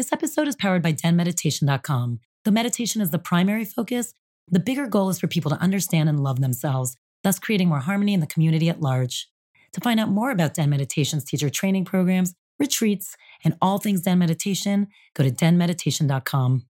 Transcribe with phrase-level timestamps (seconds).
[0.00, 2.20] This episode is powered by denmeditation.com.
[2.46, 4.14] The meditation is the primary focus.
[4.50, 8.14] The bigger goal is for people to understand and love themselves, thus creating more harmony
[8.14, 9.28] in the community at large.
[9.74, 14.18] To find out more about Den Meditation's teacher training programs, retreats, and all things Den
[14.18, 16.64] Meditation, go to denmeditation.com.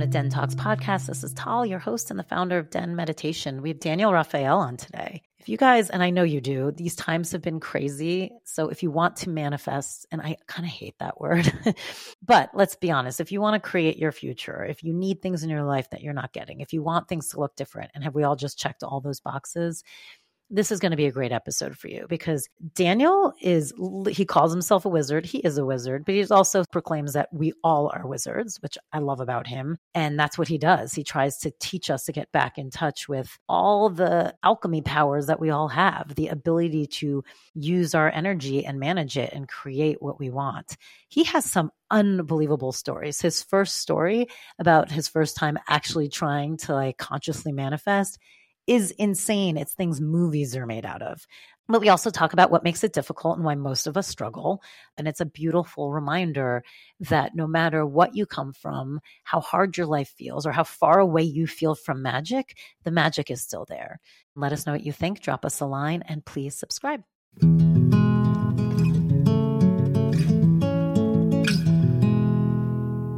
[0.00, 1.08] Welcome to Den Talks podcast.
[1.08, 3.60] This is Tal, your host and the founder of Den Meditation.
[3.60, 5.20] We have Daniel Raphael on today.
[5.38, 8.30] If you guys, and I know you do, these times have been crazy.
[8.44, 11.52] So if you want to manifest, and I kind of hate that word,
[12.26, 15.42] but let's be honest, if you want to create your future, if you need things
[15.42, 18.02] in your life that you're not getting, if you want things to look different, and
[18.02, 19.84] have we all just checked all those boxes?
[20.50, 23.72] This is going to be a great episode for you because Daniel is,
[24.08, 25.24] he calls himself a wizard.
[25.24, 28.98] He is a wizard, but he also proclaims that we all are wizards, which I
[28.98, 29.78] love about him.
[29.94, 30.92] And that's what he does.
[30.92, 35.26] He tries to teach us to get back in touch with all the alchemy powers
[35.26, 37.22] that we all have, the ability to
[37.54, 40.76] use our energy and manage it and create what we want.
[41.08, 43.20] He has some unbelievable stories.
[43.20, 44.28] His first story
[44.58, 48.18] about his first time actually trying to like consciously manifest
[48.66, 49.56] is insane.
[49.56, 51.26] It's things movies are made out of.
[51.68, 54.60] But we also talk about what makes it difficult and why most of us struggle.
[54.98, 56.64] And it's a beautiful reminder
[56.98, 60.98] that no matter what you come from, how hard your life feels, or how far
[60.98, 64.00] away you feel from magic, the magic is still there.
[64.34, 65.20] Let us know what you think.
[65.20, 67.04] Drop us a line and please subscribe.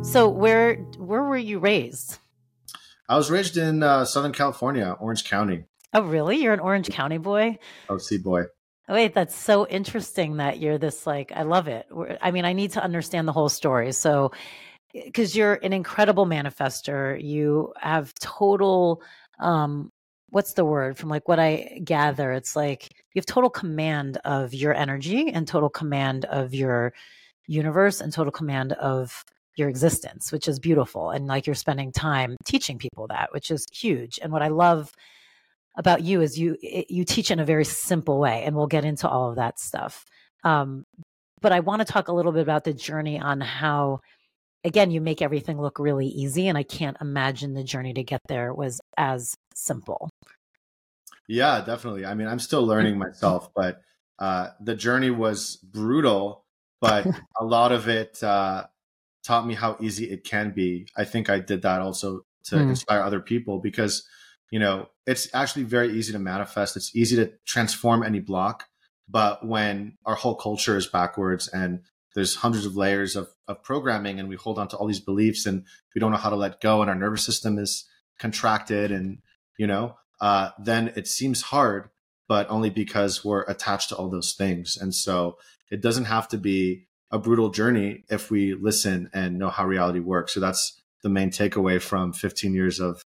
[0.04, 2.18] So where where were you raised?
[3.12, 5.64] I was raised in uh, Southern California, Orange County.
[5.92, 6.38] Oh, really?
[6.38, 7.58] You're an Orange County boy?
[7.90, 8.44] OC boy.
[8.88, 11.86] Oh, wait, that's so interesting that you're this like, I love it.
[12.22, 13.92] I mean, I need to understand the whole story.
[13.92, 14.32] So,
[14.94, 19.02] because you're an incredible manifester, you have total,
[19.38, 19.92] um,
[20.30, 22.32] what's the word from like what I gather?
[22.32, 26.94] It's like you have total command of your energy and total command of your
[27.46, 29.22] universe and total command of
[29.56, 31.10] your existence, which is beautiful.
[31.10, 34.18] And like you're spending time teaching people that, which is huge.
[34.22, 34.92] And what I love
[35.76, 39.08] about you is you you teach in a very simple way, and we'll get into
[39.08, 40.04] all of that stuff.
[40.44, 40.84] Um,
[41.40, 44.00] but I want to talk a little bit about the journey on how,
[44.64, 48.20] again, you make everything look really easy, and I can't imagine the journey to get
[48.28, 50.08] there was as simple.
[51.28, 52.04] Yeah, definitely.
[52.04, 53.80] I mean, I'm still learning myself, but
[54.18, 56.44] uh, the journey was brutal,
[56.80, 57.06] but
[57.40, 58.66] a lot of it uh,
[59.24, 60.86] taught me how easy it can be.
[60.96, 62.70] I think I did that also to mm.
[62.70, 64.06] inspire other people because,
[64.50, 66.76] you know, it's actually very easy to manifest.
[66.76, 68.68] It's easy to transform any block.
[69.08, 71.80] But when our whole culture is backwards and
[72.14, 75.46] there's hundreds of layers of, of programming and we hold on to all these beliefs
[75.46, 77.86] and we don't know how to let go and our nervous system is
[78.18, 79.18] contracted and,
[79.58, 81.90] you know, uh, then it seems hard,
[82.28, 84.76] but only because we're attached to all those things.
[84.80, 85.36] And so
[85.70, 90.00] it doesn't have to be a brutal journey if we listen and know how reality
[90.00, 90.32] works.
[90.32, 93.02] So that's the main takeaway from 15 years of,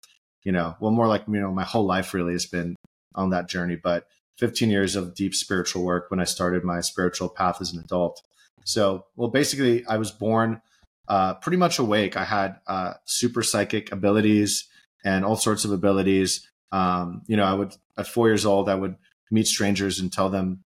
[0.44, 2.76] you know, well, more like, you know, my whole life really has been
[3.14, 4.08] on that journey, but
[4.40, 8.22] 15 years of deep spiritual work when I started my spiritual path as an adult.
[8.66, 10.62] So, well, basically, I was born
[11.08, 12.18] uh, pretty much awake.
[12.18, 14.68] I had uh, super psychic abilities
[15.04, 16.48] and all sorts of abilities.
[16.72, 18.96] Um, you know, I would, at four years old, I would
[19.30, 20.64] meet strangers and tell them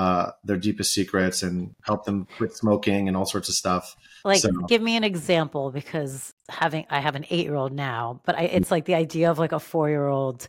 [0.00, 3.94] uh, their deepest secrets and help them quit smoking and all sorts of stuff.
[4.24, 8.22] Like, so, give me an example because having I have an eight year old now,
[8.24, 10.48] but I, it's like the idea of like a four year old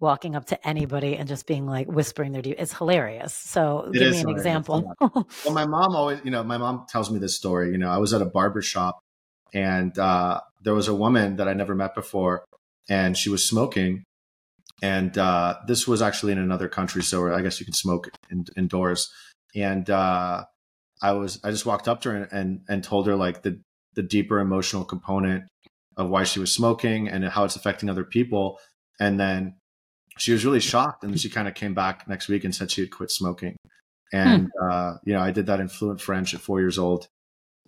[0.00, 2.56] walking up to anybody and just being like whispering their deep.
[2.58, 3.34] It's hilarious.
[3.34, 4.40] So give me an hilarious.
[4.40, 4.96] example.
[5.00, 7.70] well, my mom always, you know, my mom tells me this story.
[7.70, 8.98] You know, I was at a barber shop
[9.54, 12.44] and uh, there was a woman that I never met before,
[12.88, 14.04] and she was smoking
[14.82, 18.44] and uh, this was actually in another country, so I guess you can smoke in,
[18.56, 19.12] indoors.
[19.54, 20.44] And uh,
[21.02, 23.60] I was I just walked up to her and, and, and told her like the
[23.94, 25.44] the deeper emotional component
[25.96, 28.58] of why she was smoking and how it's affecting other people.
[29.00, 29.56] And then
[30.16, 32.82] she was really shocked, and she kind of came back next week and said she
[32.82, 33.56] had quit smoking.
[34.12, 34.70] And hmm.
[34.70, 37.08] uh, you know, I did that in fluent French at four years old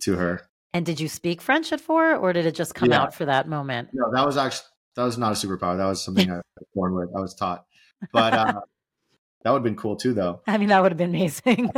[0.03, 0.47] to her.
[0.73, 3.03] And did you speak French at four, or did it just come yeah.
[3.03, 3.89] out for that moment?
[3.93, 5.77] No, that was actually that was not a superpower.
[5.77, 7.11] That was something I was born with.
[7.17, 7.65] I was taught.
[8.13, 8.61] But uh,
[9.43, 10.43] that would have been cool too, though.
[10.47, 11.71] I mean, that would have been amazing.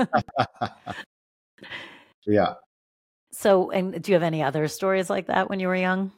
[2.27, 2.55] yeah.
[3.33, 6.13] So, and do you have any other stories like that when you were young?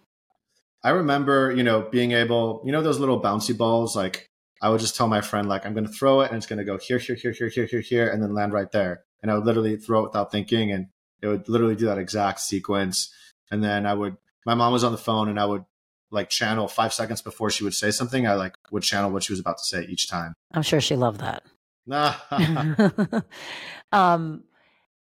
[0.82, 3.96] I remember, you know, being able, you know, those little bouncy balls.
[3.96, 4.28] Like,
[4.60, 6.58] I would just tell my friend, like, I'm going to throw it, and it's going
[6.58, 9.04] to go here, here, here, here, here, here, here, and then land right there.
[9.22, 10.88] And I would literally throw it without thinking, and
[11.22, 13.10] it would literally do that exact sequence.
[13.50, 15.64] And then I would, my mom was on the phone, and I would
[16.10, 18.26] like channel five seconds before she would say something.
[18.26, 20.34] I like would channel what she was about to say each time.
[20.52, 21.42] I'm sure she loved that.
[23.92, 24.44] um,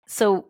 [0.06, 0.46] so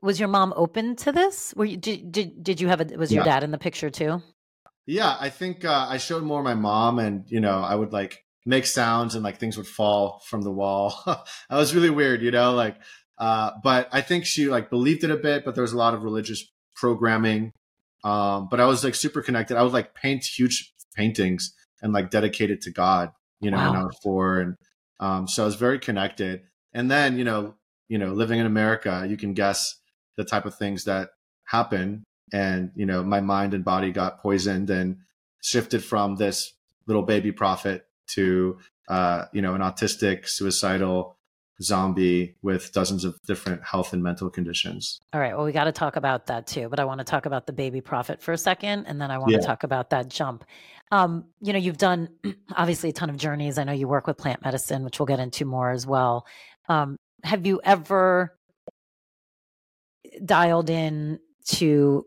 [0.00, 1.54] was your mom open to this?
[1.56, 3.34] Were you did did, did you have a was your yeah.
[3.34, 4.22] dad in the picture too?
[4.86, 8.24] Yeah, I think uh, I showed more my mom, and you know, I would like
[8.44, 11.00] make sounds and like things would fall from the wall.
[11.06, 12.76] that was really weird, you know, like.
[13.18, 15.94] Uh, but I think she like believed it a bit, but there was a lot
[15.94, 16.44] of religious
[16.74, 17.52] programming.
[18.04, 19.56] Um, but I was like super connected.
[19.56, 23.70] I would like paint huge paintings and like dedicate it to God, you know, wow.
[23.70, 24.56] when I was four, and
[25.00, 26.42] um, so I was very connected.
[26.72, 27.54] And then, you know,
[27.88, 29.78] you know, living in America, you can guess
[30.16, 31.10] the type of things that
[31.44, 34.96] happen and you know my mind and body got poisoned and
[35.42, 36.54] shifted from this
[36.86, 38.58] little baby prophet to
[38.88, 41.16] uh, you know an autistic suicidal
[41.62, 45.72] zombie with dozens of different health and mental conditions all right well we got to
[45.72, 48.38] talk about that too but i want to talk about the baby prophet for a
[48.38, 49.38] second and then i want yeah.
[49.38, 50.44] to talk about that jump
[50.90, 52.08] um, you know you've done
[52.56, 55.20] obviously a ton of journeys i know you work with plant medicine which we'll get
[55.20, 56.26] into more as well
[56.68, 58.36] um, have you ever
[60.24, 62.04] dialed in to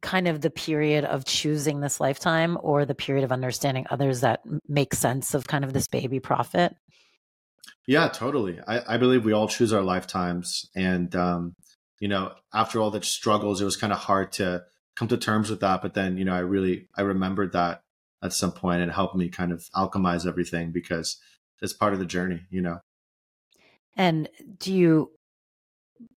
[0.00, 4.40] kind of the period of choosing this lifetime or the period of understanding others that
[4.68, 6.74] make sense of kind of this baby prophet?
[7.86, 8.60] Yeah, totally.
[8.66, 10.68] I, I believe we all choose our lifetimes.
[10.74, 11.54] And, um,
[12.00, 14.64] you know, after all the struggles, it was kind of hard to
[14.96, 15.82] come to terms with that.
[15.82, 17.82] But then, you know, I really, I remembered that
[18.22, 21.18] at some point and helped me kind of alchemize everything because
[21.62, 22.80] it's part of the journey, you know?
[23.96, 24.28] And
[24.58, 25.12] do you,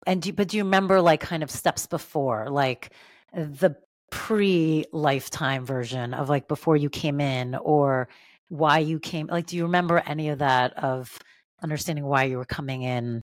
[0.05, 2.91] and do, but do you remember like kind of steps before, like
[3.33, 3.75] the
[4.11, 8.07] pre lifetime version of like before you came in or
[8.49, 11.17] why you came like do you remember any of that of
[11.61, 13.21] understanding why you were coming in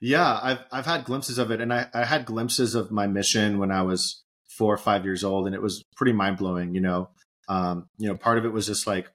[0.00, 3.58] yeah i've i've had glimpses of it and i i had glimpses of my mission
[3.58, 7.08] when i was four or five years old and it was pretty mind-blowing you know
[7.48, 9.10] um you know part of it was just like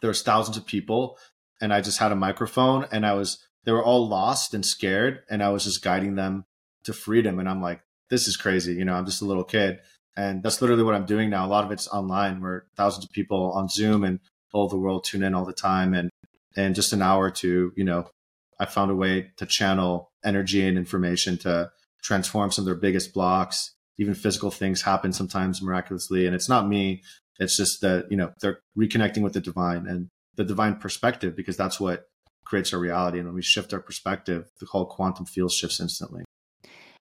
[0.00, 1.18] there was thousands of people
[1.60, 5.20] and i just had a microphone and i was they were all lost and scared
[5.30, 6.44] and i was just guiding them
[6.84, 8.74] to freedom and i'm like this is crazy.
[8.74, 9.80] You know, I'm just a little kid.
[10.16, 11.46] And that's literally what I'm doing now.
[11.46, 14.20] A lot of it's online where thousands of people on Zoom and
[14.52, 15.92] all the world tune in all the time.
[15.92, 16.10] And,
[16.56, 18.08] and just an hour to, you know,
[18.58, 21.70] I found a way to channel energy and information to
[22.02, 23.74] transform some of their biggest blocks.
[23.98, 26.26] Even physical things happen sometimes miraculously.
[26.26, 27.02] And it's not me.
[27.38, 31.56] It's just that, you know, they're reconnecting with the divine and the divine perspective because
[31.56, 32.04] that's what
[32.44, 33.18] creates our reality.
[33.18, 36.24] And when we shift our perspective, the whole quantum field shifts instantly.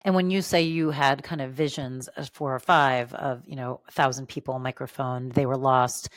[0.02, 3.56] And when you say you had kind of visions as four or five of, you
[3.56, 6.10] know, a thousand people, microphone, they were lost,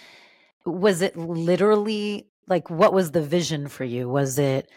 [0.67, 4.09] was it literally like what was the vision for you?
[4.09, 4.71] Was it,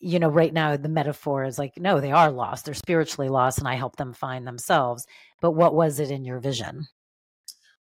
[0.00, 2.64] you know, right now the metaphor is like, no, they are lost.
[2.64, 5.06] They're spiritually lost and I help them find themselves.
[5.40, 6.86] But what was it in your vision?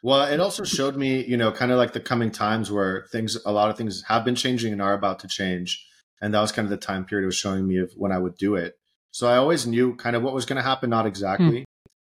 [0.02, 3.38] Well, it also showed me, you know, kind of like the coming times where things,
[3.46, 5.84] a lot of things have been changing and are about to change.
[6.20, 8.18] And that was kind of the time period it was showing me of when I
[8.18, 8.74] would do it.
[9.10, 11.64] So I always knew kind of what was going to happen, not exactly, mm.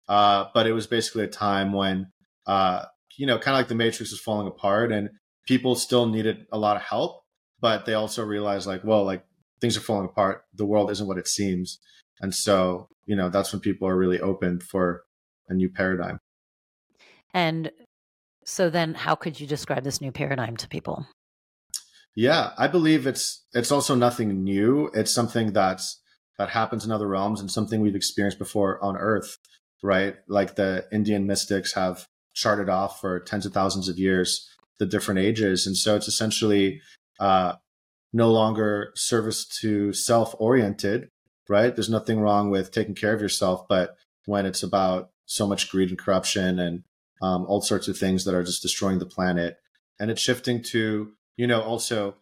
[0.08, 2.12] uh, but it was basically a time when,
[2.46, 2.86] uh,
[3.16, 5.10] you know, kind of like the Matrix was falling apart and
[5.46, 7.24] people still needed a lot of help,
[7.60, 9.24] but they also realized like, well, like
[9.60, 10.44] things are falling apart.
[10.54, 11.78] The world isn't what it seems.
[12.20, 15.04] And so, you know, that's when people are really open for
[15.48, 16.18] a new paradigm.
[17.34, 17.70] And
[18.44, 21.06] so then how could you describe this new paradigm to people?
[22.14, 24.90] Yeah, I believe it's it's also nothing new.
[24.92, 26.00] It's something that's
[26.38, 29.38] that happens in other realms and something we've experienced before on Earth,
[29.82, 30.16] right?
[30.28, 35.20] Like the Indian mystics have charted off for tens of thousands of years the different
[35.20, 35.66] ages.
[35.66, 36.80] And so it's essentially
[37.20, 37.54] uh,
[38.12, 41.08] no longer service to self oriented,
[41.48, 41.74] right?
[41.74, 45.90] There's nothing wrong with taking care of yourself, but when it's about so much greed
[45.90, 46.82] and corruption and
[47.22, 49.56] um, all sorts of things that are just destroying the planet,
[50.00, 52.16] and it's shifting to, you know, also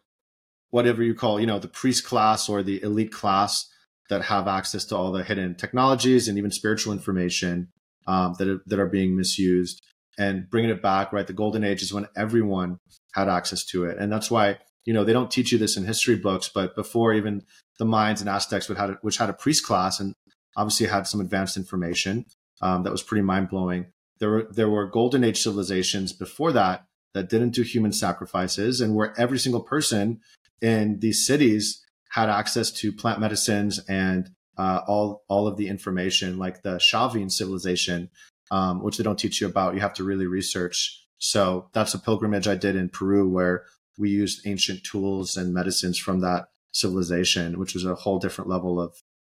[0.70, 3.66] whatever you call, you know, the priest class or the elite class
[4.08, 7.68] that have access to all the hidden technologies and even spiritual information
[8.06, 9.82] um, that, are, that are being misused
[10.20, 11.26] and bringing it back, right?
[11.26, 12.78] The golden age is when everyone
[13.14, 13.96] had access to it.
[13.98, 17.14] And that's why, you know, they don't teach you this in history books, but before
[17.14, 17.42] even
[17.78, 20.14] the Mayans and Aztecs, which had, which had a priest class and
[20.56, 22.26] obviously had some advanced information
[22.60, 23.86] um, that was pretty mind blowing.
[24.18, 26.84] There were, there were golden age civilizations before that
[27.14, 30.20] that didn't do human sacrifices and where every single person
[30.60, 36.36] in these cities had access to plant medicines and uh, all all of the information,
[36.36, 38.10] like the Chavín civilization,
[38.50, 39.74] um, which they don't teach you about.
[39.74, 41.06] You have to really research.
[41.18, 43.64] So that's a pilgrimage I did in Peru, where
[43.98, 48.80] we used ancient tools and medicines from that civilization, which was a whole different level
[48.80, 48.94] of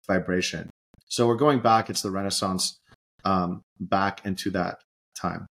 [0.08, 0.70] vibration.
[1.08, 1.90] So we're going back.
[1.90, 2.80] It's the Renaissance,
[3.26, 4.80] um, back into that
[5.16, 5.46] time.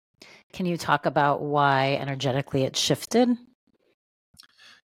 [0.52, 3.28] Can you talk about why energetically it shifted?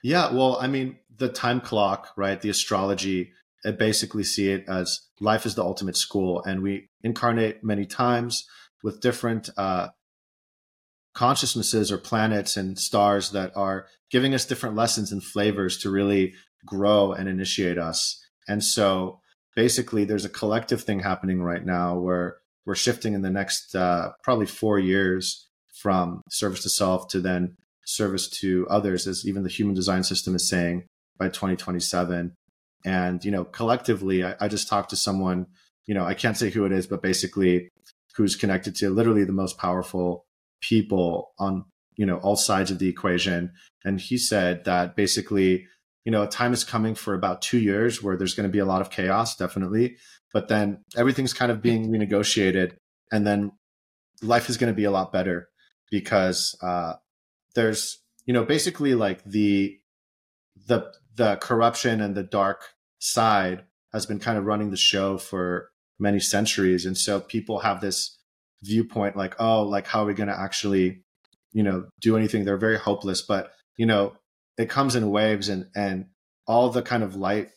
[0.04, 2.42] Yeah, well, I mean, the time clock, right?
[2.42, 3.34] The astrology,
[3.66, 8.48] I basically see it as life is the ultimate school, and we incarnate many times
[8.84, 9.90] with different uh,
[11.14, 16.34] consciousnesses or planets and stars that are giving us different lessons and flavors to really
[16.66, 18.20] grow and initiate us.
[18.48, 19.20] And so,
[19.56, 24.12] basically, there's a collective thing happening right now where we're shifting in the next uh,
[24.24, 29.50] probably four years from service to self to then service to others, as even the
[29.50, 30.86] human design system is saying
[31.18, 32.34] by 2027.
[32.86, 35.48] And, you know, collectively, I, I just talked to someone,
[35.86, 37.70] you know, I can't say who it is, but basically
[38.16, 40.26] who's connected to literally the most powerful
[40.62, 43.52] people on, you know, all sides of the equation.
[43.84, 45.68] And he said that basically,
[46.06, 48.60] you know, a time is coming for about two years where there's going to be
[48.60, 49.98] a lot of chaos, definitely.
[50.34, 52.74] But then everything's kind of being renegotiated.
[53.12, 53.52] And then
[54.22, 55.50] life is going to be a lot better
[55.90, 56.94] because uh,
[57.54, 59.78] there's, you know, basically like the,
[60.68, 65.70] the the corruption and the dark side has been kind of running the show for
[66.00, 66.86] many centuries.
[66.86, 68.18] And so people have this
[68.64, 71.04] viewpoint like oh like how are we going to actually
[71.52, 72.46] you know do anything?
[72.46, 73.22] They're very hopeless.
[73.22, 74.14] But you know
[74.58, 76.06] it comes in waves and and
[76.48, 77.50] all the kind of light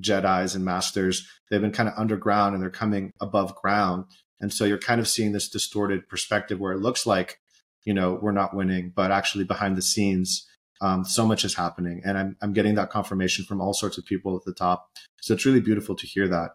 [0.00, 4.04] jedis and masters they've been kind of underground and they're coming above ground.
[4.40, 7.38] And so you're kind of seeing this distorted perspective where it looks like
[7.84, 10.46] you know we're not winning but actually behind the scenes
[10.82, 14.04] um, so much is happening, and I'm I'm getting that confirmation from all sorts of
[14.04, 14.88] people at the top.
[15.20, 16.50] So it's really beautiful to hear that.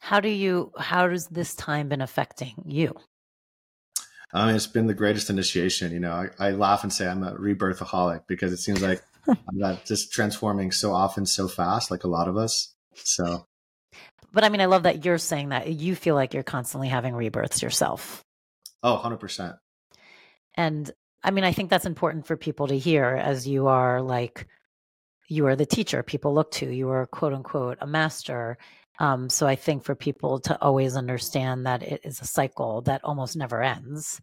[0.00, 0.72] How do you?
[0.76, 2.94] How has this time been affecting you?
[4.34, 5.92] I mean, it's been the greatest initiation.
[5.92, 9.36] You know, I, I laugh and say I'm a rebirthaholic because it seems like I'm
[9.52, 12.74] not just transforming so often, so fast, like a lot of us.
[12.94, 13.46] So,
[14.32, 17.14] but I mean, I love that you're saying that you feel like you're constantly having
[17.14, 18.24] rebirths yourself.
[18.82, 19.56] Oh, 100%.
[20.56, 20.90] And
[21.26, 24.46] I mean, I think that's important for people to hear as you are like,
[25.28, 28.58] you are the teacher people look to, you are quote unquote a master.
[29.00, 33.02] Um, so I think for people to always understand that it is a cycle that
[33.02, 34.20] almost never ends.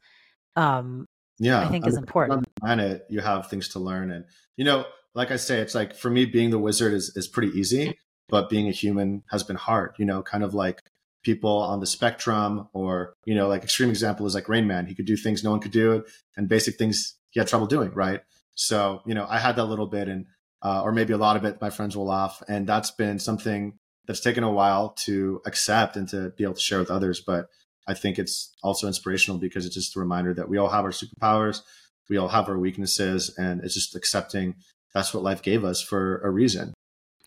[0.55, 1.05] Um,
[1.39, 2.38] yeah, I think I is important.
[2.38, 5.75] On the planet, you have things to learn, and you know, like I say, it's
[5.75, 7.98] like for me, being the wizard is is pretty easy,
[8.29, 9.95] but being a human has been hard.
[9.98, 10.81] You know, kind of like
[11.24, 14.86] people on the spectrum or you know like extreme example is like rain man.
[14.86, 16.03] He could do things no one could do
[16.38, 18.22] and basic things he had trouble doing right?
[18.56, 20.25] So you know i had that little bit and
[20.62, 22.42] uh, or maybe a lot of it my friends will laugh.
[22.48, 26.60] And that's been something that's taken a while to accept and to be able to
[26.60, 27.22] share with others.
[27.25, 27.48] But
[27.88, 30.92] i think it's also inspirational because it's just a reminder that we all have our
[30.92, 31.62] superpowers.
[32.10, 34.56] We all have our weaknesses and it's just accepting
[34.94, 36.74] that's what life gave us for a reason.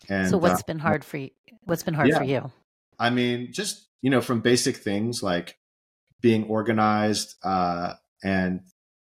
[0.08, 1.30] And so what's uh, been hard for you
[1.66, 2.18] what's been hard yeah.
[2.18, 2.50] for you?
[2.98, 5.58] I mean, just you know, from basic things like
[6.20, 8.60] being organized uh, and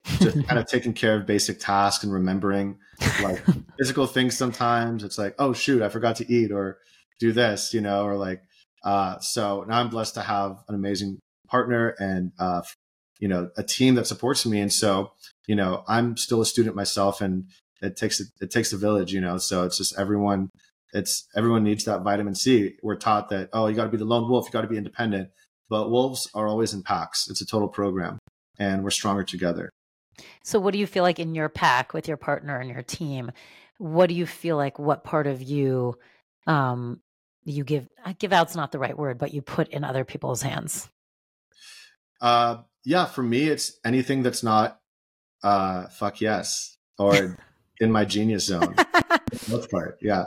[0.05, 2.79] just kind of taking care of basic tasks and remembering
[3.23, 3.43] like
[3.79, 5.05] physical things sometimes.
[5.05, 6.79] It's like oh shoot i forgot to eat or
[7.21, 8.43] do this you know or like
[8.85, 12.63] uh, so now i'm blessed to have an amazing partner and uh,
[13.21, 14.61] you know a team that supports me.
[14.61, 15.13] And so
[15.47, 17.45] you know i'm still a student myself and
[17.81, 20.51] it takes it takes a village you know so it's just everyone
[20.93, 22.77] it's everyone needs that vitamin C.
[22.83, 24.77] We're taught that, oh, you got to be the lone wolf, you got to be
[24.77, 25.31] independent.
[25.69, 27.31] But wolves are always in packs.
[27.31, 28.19] It's a total program,
[28.59, 29.71] and we're stronger together.
[30.45, 33.31] So, what do you feel like in your pack with your partner and your team?
[33.79, 34.79] What do you feel like?
[34.79, 35.95] What part of you
[36.47, 37.01] um,
[37.45, 37.89] you give?
[38.19, 40.91] Give out's not the right word, but you put in other people's hands.
[42.21, 44.79] Uh, yeah, for me, it's anything that's not
[45.43, 47.39] uh, fuck yes or
[47.81, 48.77] in my genius zone.
[49.49, 50.25] most part, yeah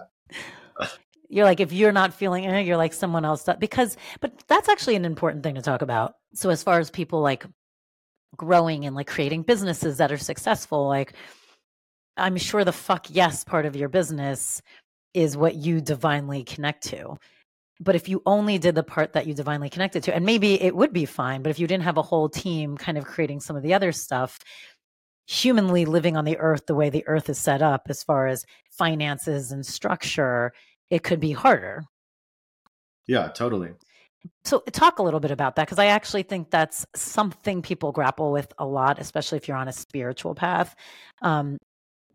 [1.29, 5.05] you're like if you're not feeling you're like someone else because but that's actually an
[5.05, 6.15] important thing to talk about.
[6.33, 7.45] So as far as people like
[8.35, 11.13] growing and like creating businesses that are successful like
[12.17, 14.61] i'm sure the fuck yes part of your business
[15.15, 17.17] is what you divinely connect to.
[17.79, 20.75] But if you only did the part that you divinely connected to and maybe it
[20.75, 23.55] would be fine but if you didn't have a whole team kind of creating some
[23.55, 24.39] of the other stuff
[25.27, 28.45] humanly living on the earth the way the earth is set up as far as
[28.69, 30.53] finances and structure
[30.89, 31.83] it could be harder.
[33.07, 33.71] Yeah totally.
[34.43, 38.31] So talk a little bit about that because i actually think that's something people grapple
[38.31, 40.75] with a lot especially if you're on a spiritual path
[41.21, 41.59] um,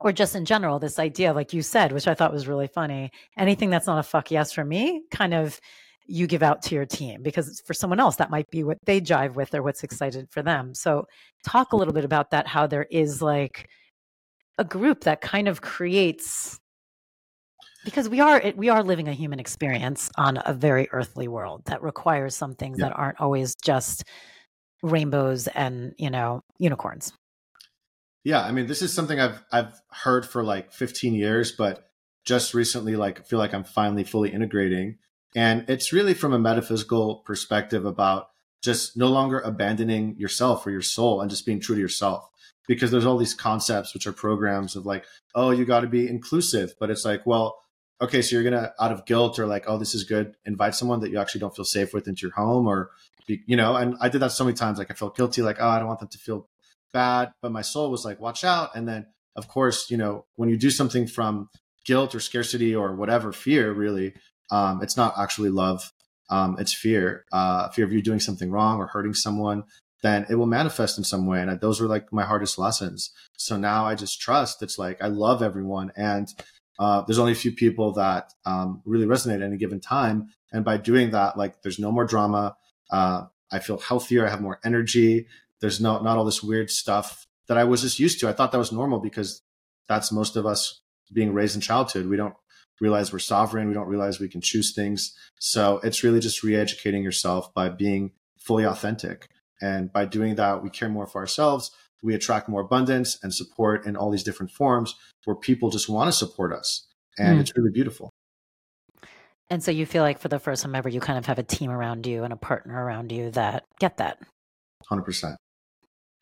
[0.00, 3.12] or just in general this idea like you said which i thought was really funny
[3.37, 5.61] anything that's not a fuck yes for me kind of
[6.11, 9.00] you give out to your team because for someone else that might be what they
[9.00, 11.05] jive with or what's excited for them so
[11.45, 11.79] talk a mm-hmm.
[11.79, 13.69] little bit about that how there is like
[14.59, 16.59] a group that kind of creates
[17.85, 21.83] because we are we are living a human experience on a very earthly world that
[21.83, 22.88] requires some things yeah.
[22.88, 24.05] that aren't always just
[24.83, 27.12] rainbows and you know unicorns.
[28.23, 31.90] Yeah, I mean, this is something I've I've heard for like 15 years, but
[32.25, 34.99] just recently, like, feel like I'm finally fully integrating.
[35.34, 38.30] And it's really from a metaphysical perspective about
[38.62, 42.28] just no longer abandoning yourself or your soul and just being true to yourself.
[42.66, 46.08] Because there's all these concepts which are programs of like, oh, you got to be
[46.08, 47.60] inclusive, but it's like, well,
[48.00, 51.00] okay, so you're gonna out of guilt or like, oh, this is good, invite someone
[51.00, 52.90] that you actually don't feel safe with into your home, or
[53.26, 53.76] you know.
[53.76, 54.78] And I did that so many times.
[54.78, 56.49] Like I felt guilty, like, oh, I don't want them to feel
[56.92, 58.75] bad, but my soul was like, watch out.
[58.75, 59.06] And then,
[59.37, 61.49] of course, you know, when you do something from
[61.84, 64.14] guilt or scarcity or whatever fear, really,
[64.50, 65.92] um, it's not actually love.
[66.28, 69.64] Um, it's fear, uh, fear of you doing something wrong or hurting someone.
[70.02, 73.11] Then it will manifest in some way, and those were like my hardest lessons.
[73.37, 74.62] So now I just trust.
[74.62, 76.28] It's like I love everyone, and
[76.78, 80.28] uh, there's only a few people that um, really resonate at any given time.
[80.52, 82.57] And by doing that, like there's no more drama.
[82.90, 84.26] Uh, I feel healthier.
[84.26, 85.26] I have more energy.
[85.61, 88.28] There's no not all this weird stuff that I was just used to.
[88.28, 89.42] I thought that was normal because
[89.88, 90.80] that's most of us
[91.12, 92.07] being raised in childhood.
[92.07, 92.35] We don't
[92.80, 93.68] realize we're sovereign.
[93.68, 95.14] We don't realize we can choose things.
[95.38, 99.28] So it's really just re-educating yourself by being fully authentic.
[99.60, 101.70] And by doing that, we care more for ourselves.
[102.02, 104.94] We attract more abundance and support in all these different forms
[105.25, 106.87] where people just want to support us.
[107.18, 107.40] And mm.
[107.42, 108.10] it's really beautiful.
[109.50, 111.42] And so you feel like for the first time ever, you kind of have a
[111.42, 114.18] team around you and a partner around you that get that.
[114.90, 115.34] 100%.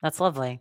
[0.03, 0.61] That's lovely.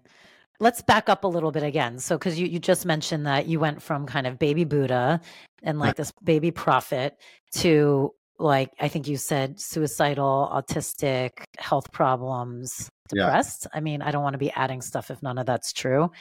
[0.59, 1.99] Let's back up a little bit again.
[1.99, 5.21] So, because you, you just mentioned that you went from kind of baby Buddha
[5.63, 5.95] and like right.
[5.95, 7.17] this baby prophet
[7.55, 13.67] to like, I think you said suicidal, autistic, health problems, depressed.
[13.71, 13.77] Yeah.
[13.77, 16.11] I mean, I don't want to be adding stuff if none of that's true.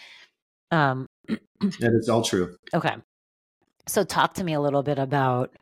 [0.71, 1.41] Um, it
[1.81, 2.57] is all true.
[2.75, 2.95] Okay.
[3.89, 5.55] So, talk to me a little bit about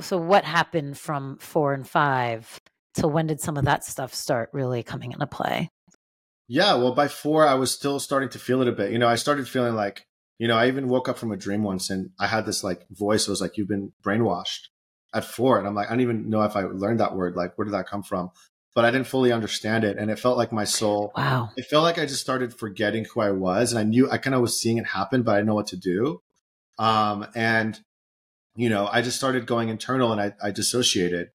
[0.00, 2.60] so what happened from four and five
[2.94, 5.68] to when did some of that stuff start really coming into play?
[6.48, 8.92] Yeah, well, by four, I was still starting to feel it a bit.
[8.92, 10.06] You know, I started feeling like,
[10.38, 12.86] you know, I even woke up from a dream once and I had this like
[12.90, 13.26] voice.
[13.26, 14.68] It was like, you've been brainwashed
[15.14, 15.58] at four.
[15.58, 17.34] And I'm like, I don't even know if I learned that word.
[17.34, 18.30] Like, where did that come from?
[18.74, 19.96] But I didn't fully understand it.
[19.96, 21.50] And it felt like my soul, wow.
[21.56, 23.72] It felt like I just started forgetting who I was.
[23.72, 25.68] And I knew I kind of was seeing it happen, but I didn't know what
[25.68, 26.20] to do.
[26.78, 27.80] Um, and,
[28.54, 31.30] you know, I just started going internal and I, I dissociated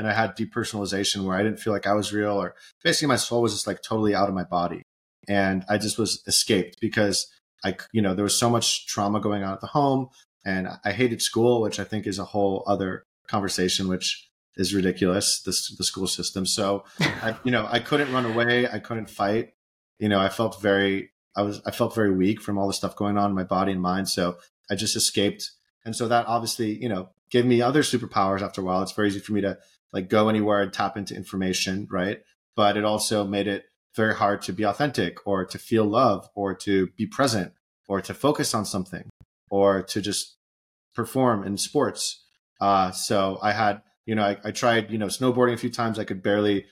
[0.00, 3.16] and I had depersonalization where I didn't feel like I was real or basically my
[3.16, 4.80] soul was just like totally out of my body.
[5.28, 7.26] And I just was escaped because
[7.62, 10.08] I, you know, there was so much trauma going on at the home
[10.42, 15.42] and I hated school, which I think is a whole other conversation, which is ridiculous,
[15.42, 16.46] the, the school system.
[16.46, 18.66] So, I, you know, I couldn't run away.
[18.66, 19.50] I couldn't fight.
[19.98, 22.96] You know, I felt very, I was, I felt very weak from all the stuff
[22.96, 24.08] going on in my body and mind.
[24.08, 24.38] So
[24.70, 25.50] I just escaped.
[25.84, 28.80] And so that obviously, you know, gave me other superpowers after a while.
[28.80, 29.58] It's very easy for me to
[29.92, 32.20] like go anywhere and tap into information, right?
[32.56, 33.64] But it also made it
[33.96, 37.52] very hard to be authentic or to feel love or to be present
[37.88, 39.08] or to focus on something
[39.50, 40.36] or to just
[40.94, 42.24] perform in sports.
[42.60, 45.98] Uh, so I had, you know, I, I, tried, you know, snowboarding a few times.
[45.98, 46.66] I could barely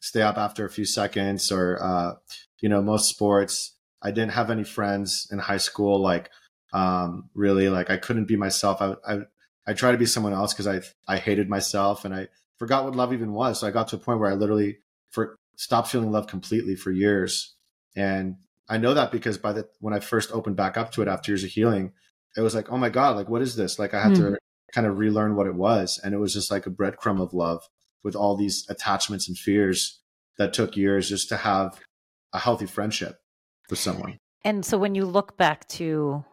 [0.00, 2.12] stay up after a few seconds or, uh,
[2.60, 3.76] you know, most sports.
[4.02, 6.00] I didn't have any friends in high school.
[6.00, 6.30] Like,
[6.72, 8.80] um, really, like I couldn't be myself.
[8.80, 9.18] I, I,
[9.66, 12.96] I tried to be someone else because I, I hated myself and I, forgot what
[12.96, 13.60] love even was.
[13.60, 14.78] So I got to a point where I literally
[15.10, 17.54] for stopped feeling love completely for years.
[17.96, 18.36] And
[18.68, 21.30] I know that because by the when I first opened back up to it after
[21.30, 21.92] years of healing,
[22.36, 23.78] it was like, oh my God, like what is this?
[23.78, 24.16] Like I had mm.
[24.16, 24.34] to hmm.
[24.72, 26.00] kind of relearn what it was.
[26.02, 27.68] And it was just like a breadcrumb of love
[28.02, 30.00] with all these attachments and fears
[30.38, 31.78] that took years just to have
[32.32, 33.20] a healthy friendship
[33.70, 34.18] with someone.
[34.44, 36.24] And so when you look back to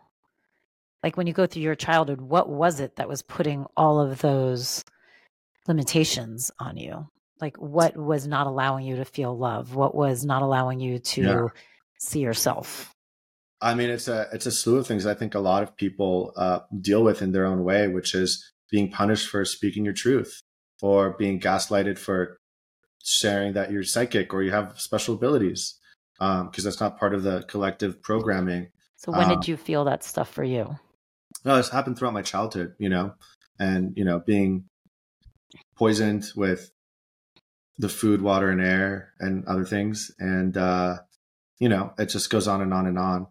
[1.04, 4.20] like when you go through your childhood, what was it that was putting all of
[4.20, 4.84] those
[5.70, 7.08] limitations on you?
[7.40, 9.76] Like what was not allowing you to feel love?
[9.76, 11.48] What was not allowing you to yeah.
[12.00, 12.94] see yourself?
[13.62, 16.34] I mean, it's a it's a slew of things I think a lot of people
[16.36, 20.42] uh, deal with in their own way, which is being punished for speaking your truth,
[20.82, 22.38] or being gaslighted for
[23.04, 25.78] sharing that you're psychic or you have special abilities,
[26.20, 28.70] because um, that's not part of the collective programming.
[28.98, 30.78] So when um, did you feel that stuff for you?
[31.46, 33.14] No, this happened throughout my childhood, you know,
[33.60, 34.66] and you know, being
[35.80, 36.72] poisoned with
[37.78, 40.12] the food, water, and air and other things.
[40.20, 40.98] And, uh,
[41.60, 43.28] you know, it just goes on and on and on.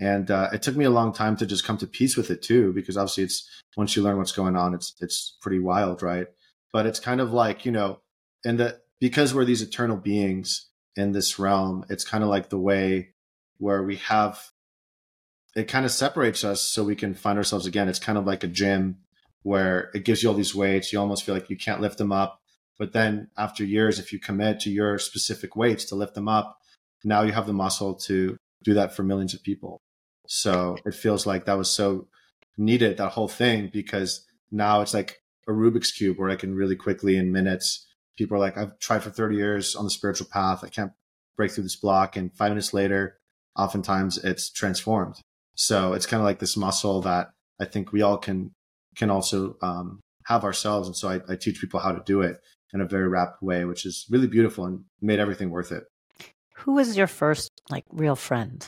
[0.00, 2.40] And uh, it took me a long time to just come to peace with it
[2.40, 6.26] too, because obviously it's once you learn what's going on, it's it's pretty wild, right?
[6.72, 8.00] But it's kind of like you know,
[8.42, 12.58] and that because we're these eternal beings in this realm, it's kind of like the
[12.58, 13.10] way
[13.58, 14.40] where we have
[15.54, 17.88] it kind of separates us so we can find ourselves again.
[17.88, 19.00] It's kind of like a gym
[19.42, 20.92] where it gives you all these weights.
[20.92, 22.40] You almost feel like you can't lift them up,
[22.80, 26.56] But then after years, if you commit to your specific weights to lift them up,
[27.04, 29.82] now you have the muscle to do that for millions of people.
[30.26, 32.08] So it feels like that was so
[32.56, 36.74] needed, that whole thing, because now it's like a Rubik's Cube where I can really
[36.74, 40.64] quickly in minutes, people are like, I've tried for 30 years on the spiritual path.
[40.64, 40.92] I can't
[41.36, 42.16] break through this block.
[42.16, 43.18] And five minutes later,
[43.58, 45.16] oftentimes it's transformed.
[45.54, 48.52] So it's kind of like this muscle that I think we all can
[49.00, 50.86] can also um, have ourselves.
[50.86, 52.36] And so I, I teach people how to do it
[52.74, 55.84] in a very rapid way, which is really beautiful and made everything worth it.
[56.58, 58.64] Who was your first like real friend?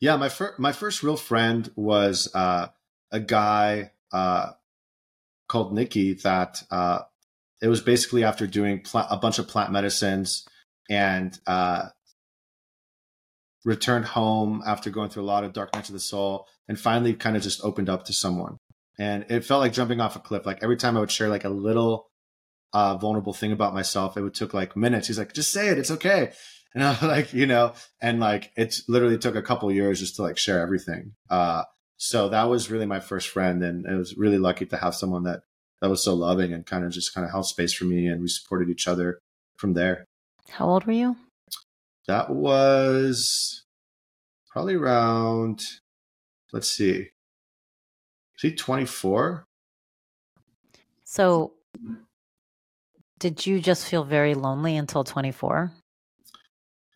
[0.00, 2.66] Yeah, my first my first real friend was uh,
[3.12, 4.50] a guy uh,
[5.48, 6.14] called Nikki.
[6.14, 7.00] That uh,
[7.62, 10.46] it was basically after doing pl- a bunch of plant medicines
[10.90, 11.90] and uh,
[13.64, 17.14] returned home after going through a lot of dark nights of the soul, and finally
[17.14, 18.56] kind of just opened up to someone.
[18.98, 20.44] And it felt like jumping off a cliff.
[20.44, 22.08] Like every time I would share like a little
[22.72, 25.06] uh, vulnerable thing about myself, it would took like minutes.
[25.06, 26.32] He's like, just say it, it's okay.
[26.74, 30.16] And I was like, you know, and like it literally took a couple years just
[30.16, 31.12] to like share everything.
[31.30, 31.62] Uh,
[31.98, 35.24] so that was really my first friend, and it was really lucky to have someone
[35.24, 35.40] that
[35.82, 38.20] that was so loving and kind of just kind of held space for me, and
[38.20, 39.18] we supported each other
[39.56, 40.04] from there.
[40.50, 41.16] How old were you?
[42.06, 43.64] That was
[44.50, 45.64] probably around.
[46.52, 47.10] Let's see.
[48.38, 49.46] See, twenty four.
[51.04, 51.54] So,
[53.18, 55.72] did you just feel very lonely until twenty four?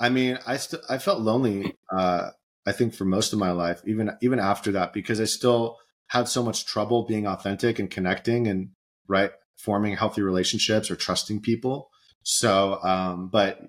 [0.00, 1.76] I mean, I still I felt lonely.
[1.90, 2.30] Uh,
[2.64, 6.28] I think for most of my life, even even after that, because I still had
[6.28, 8.70] so much trouble being authentic and connecting and
[9.08, 11.90] right forming healthy relationships or trusting people.
[12.22, 13.60] So, um, but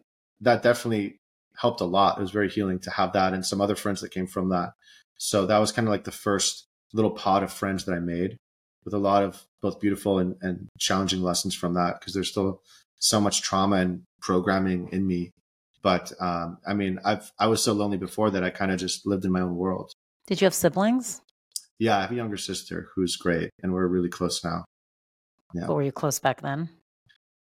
[0.42, 1.20] that definitely
[1.56, 2.18] helped a lot.
[2.20, 4.74] It was very healing to have that and some other friends that came from that.
[5.18, 8.38] So that was kind of like the first little pod of friends that I made
[8.86, 12.62] with a lot of both beautiful and, and challenging lessons from that because there's still
[13.00, 15.32] so much trauma and programming in me
[15.84, 19.06] but um, I mean, I've I was so lonely before that I kind of just
[19.06, 19.92] lived in my own world.
[20.26, 21.22] Did you have siblings?
[21.78, 24.64] Yeah, I have a younger sister who's great, and we're really close now.
[25.54, 25.68] Yeah.
[25.68, 26.70] But were you close back then?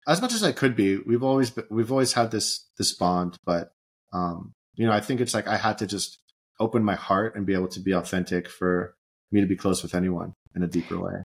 [0.09, 0.97] As much as I could be.
[0.99, 3.73] We've always been, we've always had this this bond, but
[4.13, 6.19] um, you know, I think it's like I had to just
[6.61, 8.95] open my heart and be able to be authentic for
[9.33, 11.23] me to be close with anyone in a deeper way.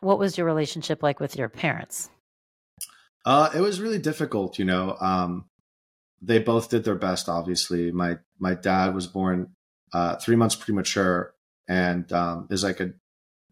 [0.00, 2.10] What was your relationship like with your parents?
[3.24, 4.96] Uh, it was really difficult, you know.
[5.00, 5.46] Um,
[6.20, 7.28] they both did their best.
[7.28, 9.54] Obviously, my my dad was born
[9.92, 11.34] uh, three months premature
[11.68, 12.92] and um, is like a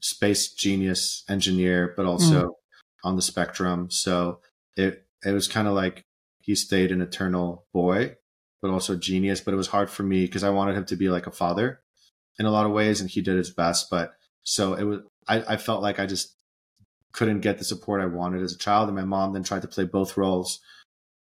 [0.00, 2.52] space genius engineer, but also mm.
[3.04, 3.90] on the spectrum.
[3.90, 4.40] So
[4.76, 6.04] it it was kind of like
[6.40, 8.16] he stayed an eternal boy,
[8.62, 9.40] but also genius.
[9.40, 11.80] But it was hard for me because I wanted him to be like a father
[12.40, 13.88] in a lot of ways, and he did his best.
[13.88, 15.00] But so it was.
[15.28, 16.34] I, I felt like I just
[17.12, 19.68] couldn't get the support I wanted as a child, and my mom then tried to
[19.68, 20.58] play both roles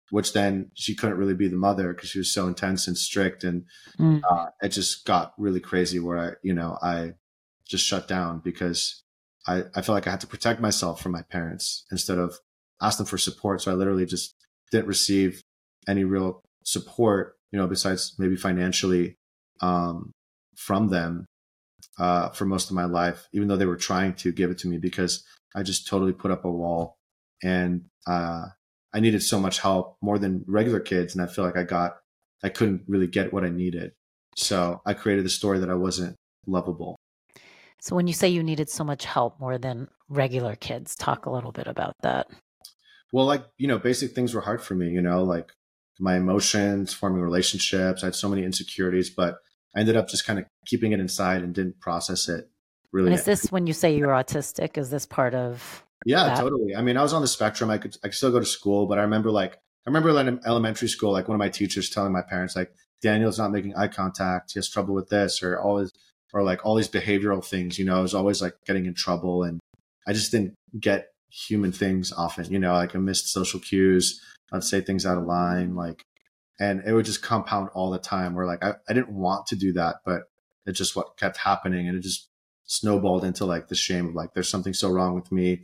[0.10, 3.44] which then she couldn't really be the mother because she was so intense and strict
[3.44, 3.66] and
[4.00, 4.22] mm.
[4.30, 7.12] uh, it just got really crazy where i you know i
[7.68, 9.04] just shut down because
[9.48, 12.38] i i felt like i had to protect myself from my parents instead of
[12.82, 14.36] ask them for support so i literally just
[14.72, 15.44] didn't receive
[15.88, 19.18] any real support you know besides maybe financially
[19.62, 20.12] um,
[20.58, 21.26] from them
[21.98, 24.68] uh, for most of my life even though they were trying to give it to
[24.68, 25.24] me because
[25.56, 26.98] i just totally put up a wall
[27.44, 28.48] and uh,
[28.94, 31.14] I needed so much help more than regular kids.
[31.14, 31.98] And I feel like I got,
[32.44, 33.92] I couldn't really get what I needed.
[34.36, 36.16] So I created a story that I wasn't
[36.46, 36.96] lovable.
[37.80, 41.30] So when you say you needed so much help more than regular kids, talk a
[41.30, 42.28] little bit about that.
[43.14, 45.52] Well, like, you know, basic things were hard for me, you know, like
[46.00, 48.04] my emotions, forming relationships.
[48.04, 49.38] I had so many insecurities, but
[49.78, 52.50] I ended up just kind of keeping it inside and didn't process it
[52.92, 53.12] really.
[53.12, 54.78] And is this when you say you're autistic?
[54.78, 56.38] Is this part of yeah, that.
[56.38, 56.76] totally.
[56.76, 57.70] I mean, I was on the spectrum.
[57.70, 60.40] I could I could still go to school, but I remember like I remember in
[60.46, 63.88] elementary school, like one of my teachers telling my parents like Daniel's not making eye
[63.88, 64.54] contact.
[64.54, 65.92] He has trouble with this, or always
[66.34, 67.78] or like all these behavioral things.
[67.78, 69.60] You know, I was always like getting in trouble, and
[70.08, 72.52] I just didn't get human things often.
[72.52, 74.22] You know, like I missed social cues.
[74.52, 76.02] I'd say things out of line, like,
[76.60, 78.34] and it would just compound all the time.
[78.34, 80.24] Where like I, I didn't want to do that, but
[80.66, 82.30] it's just what kept happening, and it just
[82.66, 85.62] snowballed into like the shame of like there's something so wrong with me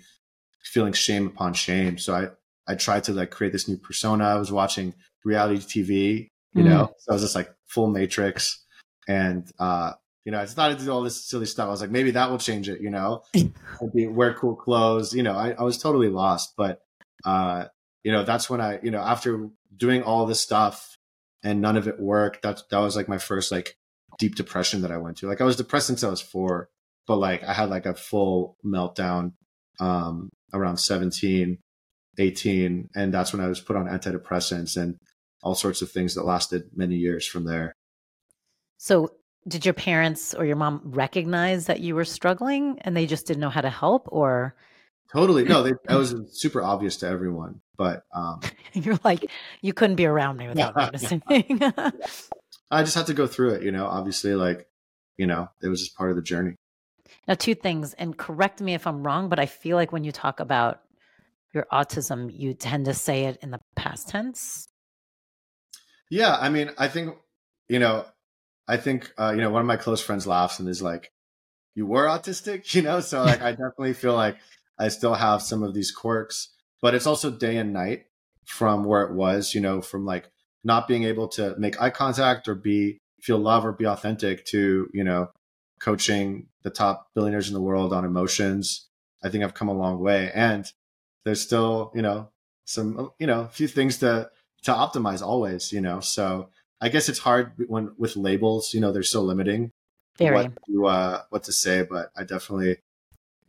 [0.63, 1.97] feeling shame upon shame.
[1.97, 4.23] So I, I tried to like create this new persona.
[4.23, 4.93] I was watching
[5.25, 6.69] reality TV, you mm.
[6.69, 8.63] know, so I was just like full matrix
[9.07, 9.93] and, uh,
[10.25, 11.67] you know, I started to do all this silly stuff.
[11.67, 13.23] I was like, maybe that will change it, you know,
[13.93, 15.13] be, wear cool clothes.
[15.13, 16.81] You know, I, I was totally lost, but,
[17.25, 17.65] uh,
[18.03, 20.97] you know, that's when I, you know, after doing all this stuff
[21.43, 23.75] and none of it worked, that, that was like my first like
[24.19, 25.27] deep depression that I went to.
[25.27, 26.69] Like I was depressed since I was four,
[27.07, 29.33] but like I had like a full meltdown,
[29.79, 31.57] um, around 17
[32.19, 32.89] 18.
[32.95, 34.97] And that's when I was put on antidepressants and
[35.41, 37.73] all sorts of things that lasted many years from there.
[38.77, 39.09] So,
[39.47, 43.41] did your parents or your mom recognize that you were struggling and they just didn't
[43.41, 44.55] know how to help or?
[45.13, 45.43] Totally.
[45.43, 47.61] No, they, that was super obvious to everyone.
[47.77, 48.41] But um,
[48.73, 49.29] you're like,
[49.61, 51.21] you couldn't be around me without noticing.
[51.29, 54.67] I just had to go through it, you know, obviously, like,
[55.17, 56.55] you know, it was just part of the journey.
[57.27, 60.11] Now, two things, and correct me if I'm wrong, but I feel like when you
[60.11, 60.81] talk about
[61.53, 64.67] your autism, you tend to say it in the past tense.
[66.09, 66.35] Yeah.
[66.35, 67.15] I mean, I think,
[67.69, 68.05] you know,
[68.67, 71.11] I think, uh, you know, one of my close friends laughs and is like,
[71.75, 72.99] you were autistic, you know?
[73.01, 74.37] So, like, I definitely feel like
[74.77, 76.49] I still have some of these quirks,
[76.81, 78.05] but it's also day and night
[78.45, 80.29] from where it was, you know, from like
[80.63, 84.89] not being able to make eye contact or be, feel love or be authentic to,
[84.93, 85.29] you know,
[85.79, 88.87] coaching the top billionaires in the world on emotions.
[89.23, 90.69] I think I've come a long way and
[91.25, 92.29] there's still, you know,
[92.65, 94.29] some, you know, a few things to,
[94.63, 96.49] to optimize always, you know, so
[96.81, 99.71] I guess it's hard when with labels, you know, they're so limiting
[100.17, 100.35] Very.
[100.35, 102.77] what to, uh, what to say, but I definitely,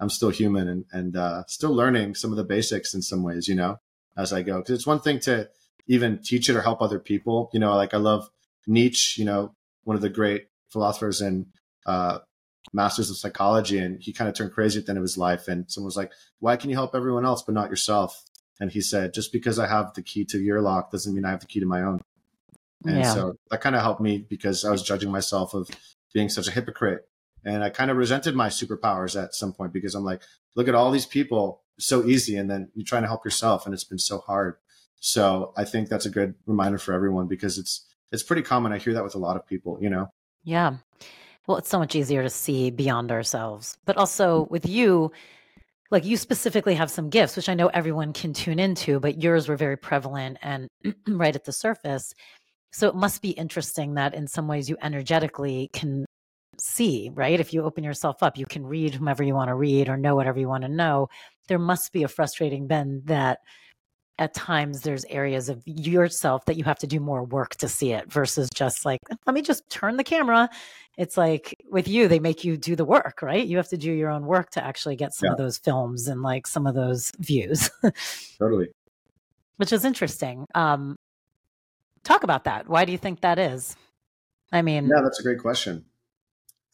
[0.05, 3.49] I'm still human and, and, uh, still learning some of the basics in some ways,
[3.49, 3.79] you know,
[4.17, 4.63] as I go.
[4.63, 5.49] Cause it's one thing to
[5.87, 8.29] even teach it or help other people, you know, like I love
[8.67, 11.47] Nietzsche, you know, one of the great philosophers and
[11.87, 12.19] uh,
[12.73, 15.49] masters of psychology, and he kind of turned crazy at the end of his life.
[15.49, 18.23] And someone was like, "Why can you help everyone else but not yourself?"
[18.61, 21.31] And he said, "Just because I have the key to your lock doesn't mean I
[21.31, 22.01] have the key to my own."
[22.85, 23.15] And yeah.
[23.15, 25.69] so that kind of helped me because I was judging myself of
[26.13, 27.07] being such a hypocrite.
[27.45, 30.23] And I kind of resented my superpowers at some point because I'm like,
[30.55, 32.37] look at all these people, so easy.
[32.37, 34.57] And then you're trying to help yourself and it's been so hard.
[35.01, 38.73] So I think that's a good reminder for everyone because it's, it's pretty common.
[38.73, 40.09] I hear that with a lot of people, you know?
[40.45, 40.77] Yeah.
[41.47, 43.77] Well, it's so much easier to see beyond ourselves.
[43.85, 44.51] But also mm.
[44.51, 45.13] with you,
[45.91, 49.49] like you specifically have some gifts, which I know everyone can tune into, but yours
[49.49, 50.69] were very prevalent and
[51.09, 52.15] right at the surface.
[52.73, 56.07] So it must be interesting that in some ways you energetically can
[56.61, 57.39] see, right?
[57.39, 60.15] If you open yourself up, you can read whomever you want to read or know
[60.15, 61.09] whatever you want to know.
[61.49, 63.39] There must be a frustrating bend that
[64.19, 67.93] at times there's areas of yourself that you have to do more work to see
[67.93, 70.49] it versus just like let me just turn the camera.
[70.97, 73.45] It's like with you they make you do the work right?
[73.45, 75.33] You have to do your own work to actually get some yeah.
[75.33, 77.71] of those films and like some of those views.
[78.39, 78.69] Totally.
[79.57, 80.97] Which is interesting um
[82.05, 82.69] talk about that.
[82.69, 83.77] Why do you think that is?
[84.53, 85.85] I mean yeah that's a great question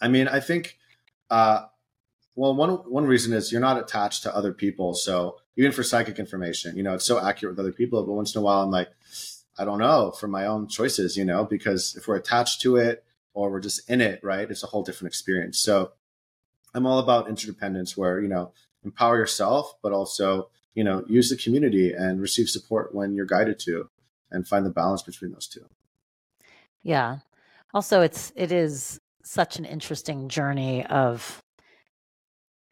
[0.01, 0.79] i mean i think
[1.31, 1.63] uh
[2.35, 6.19] well one one reason is you're not attached to other people so even for psychic
[6.19, 6.75] information.
[6.75, 8.89] You know, it's so accurate with other people, but once in a while I'm like,
[9.59, 13.05] I don't know for my own choices, you know, because if we're attached to it
[13.35, 15.59] or we're just in it, right, it's a whole different experience.
[15.59, 15.93] So
[16.75, 18.53] I'm all about interdependence where, you know,
[18.85, 23.59] empower yourself, but also, you know, use the community and receive support when you're guided
[23.61, 23.91] to
[24.31, 25.67] and find the balance between those two.
[26.83, 27.19] Yeah.
[27.75, 29.00] Also, it's, it is
[29.31, 31.41] such an interesting journey of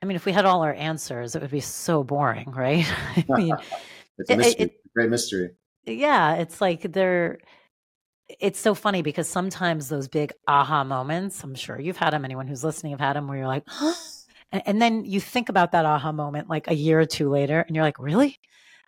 [0.03, 2.87] I mean, if we had all our answers, it would be so boring, right?
[3.17, 3.57] I mean,
[4.19, 4.65] it's a mystery.
[4.65, 5.51] It, it, great mystery.
[5.87, 7.39] Yeah, it's like they're.
[8.41, 12.25] It's so funny because sometimes those big aha moments, I'm sure you've had them.
[12.25, 13.95] Anyone who's listening have had them where you're like, huh?
[14.53, 17.61] and, and then you think about that aha moment like a year or two later,
[17.61, 18.39] and you're like, really?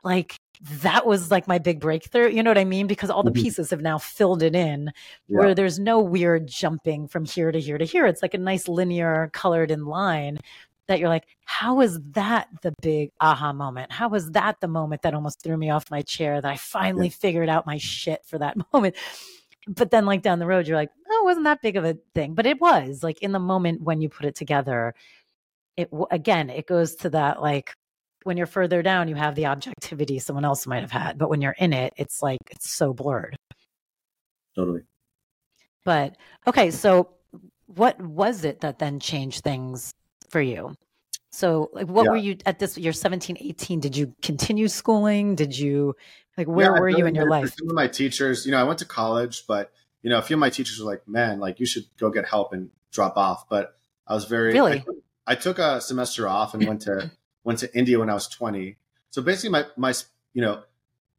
[0.05, 2.29] Like that was like my big breakthrough.
[2.29, 2.87] You know what I mean?
[2.87, 3.43] Because all the mm-hmm.
[3.43, 4.93] pieces have now filled it in
[5.27, 5.39] yeah.
[5.39, 8.07] where there's no weird jumping from here to here to here.
[8.07, 10.39] It's like a nice linear colored in line
[10.87, 13.93] that you're like, how is that the big aha moment?
[13.93, 17.07] How was that the moment that almost threw me off my chair that I finally
[17.07, 17.15] yeah.
[17.15, 18.97] figured out my shit for that moment?
[19.69, 21.97] But then, like down the road, you're like, oh, it wasn't that big of a
[22.15, 22.35] thing.
[22.35, 24.95] But it was like in the moment when you put it together,
[25.77, 27.77] it again, it goes to that like
[28.25, 31.19] when you're further down, you have the objectivity someone else might have had.
[31.19, 33.37] But when you're in it, it's like it's so blurred.
[34.55, 34.83] Totally.
[35.85, 37.11] But okay, so
[37.67, 39.93] what was it that then changed things
[40.31, 40.75] for you.
[41.33, 42.11] So like what yeah.
[42.11, 43.81] were you at this you're 17, 18?
[43.81, 45.35] Did you continue schooling?
[45.35, 45.95] Did you
[46.37, 47.55] like where yeah, were you in your life?
[47.57, 50.35] Some of my teachers, you know, I went to college, but you know, a few
[50.35, 53.49] of my teachers were like, Man, like you should go get help and drop off.
[53.49, 54.85] But I was very really
[55.27, 57.11] I, I took a semester off and went to
[57.45, 58.77] went to India when I was 20.
[59.11, 59.93] So basically my my
[60.33, 60.63] you know,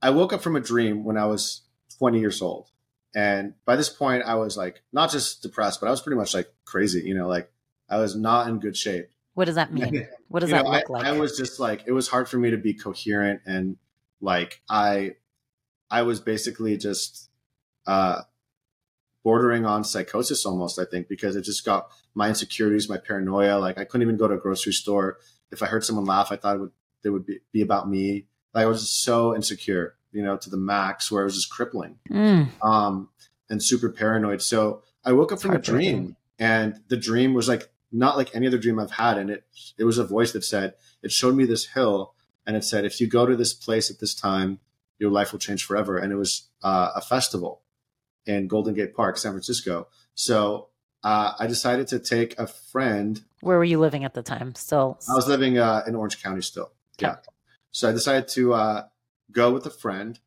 [0.01, 1.61] I woke up from a dream when I was
[1.97, 2.69] 20 years old.
[3.13, 6.33] And by this point I was like not just depressed, but I was pretty much
[6.33, 7.51] like crazy, you know, like
[7.89, 9.09] I was not in good shape.
[9.33, 10.07] What does that mean?
[10.27, 11.05] What does that know, look I, like?
[11.05, 13.75] I was just like, it was hard for me to be coherent and
[14.21, 15.15] like I,
[15.89, 17.29] I was basically just
[17.85, 18.21] uh,
[19.23, 20.79] bordering on psychosis almost.
[20.79, 23.57] I think because it just got my insecurities, my paranoia.
[23.57, 25.17] Like I couldn't even go to a grocery store.
[25.51, 26.71] If I heard someone laugh, I thought it would
[27.03, 28.27] it would be, be about me.
[28.53, 31.51] Like I was just so insecure, you know, to the max where I was just
[31.51, 31.97] crippling.
[32.09, 32.49] Mm.
[32.61, 33.09] Um,
[33.49, 34.41] and super paranoid.
[34.41, 38.33] So I woke up It's from a dream and the dream was like not like
[38.33, 39.17] any other dream I've had.
[39.17, 39.43] And it
[39.77, 42.13] it was a voice that said, it showed me this hill
[42.45, 44.59] and it said, if you go to this place at this time,
[44.99, 45.97] your life will change forever.
[45.97, 47.61] And it was uh, a festival
[48.25, 49.87] in Golden Gate Park, San Francisco.
[50.13, 50.69] So
[51.03, 53.21] uh, I decided to take a friend.
[53.41, 54.55] Where were you living at the time?
[54.55, 56.71] Still, I was living uh, in Orange County still.
[56.99, 57.11] Okay.
[57.11, 57.15] Yeah.
[57.71, 58.83] So I decided to uh,
[59.31, 60.19] go with a friend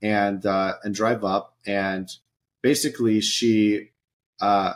[0.00, 1.56] and uh, and drive up.
[1.66, 2.10] And
[2.62, 3.90] basically, she
[4.40, 4.74] uh,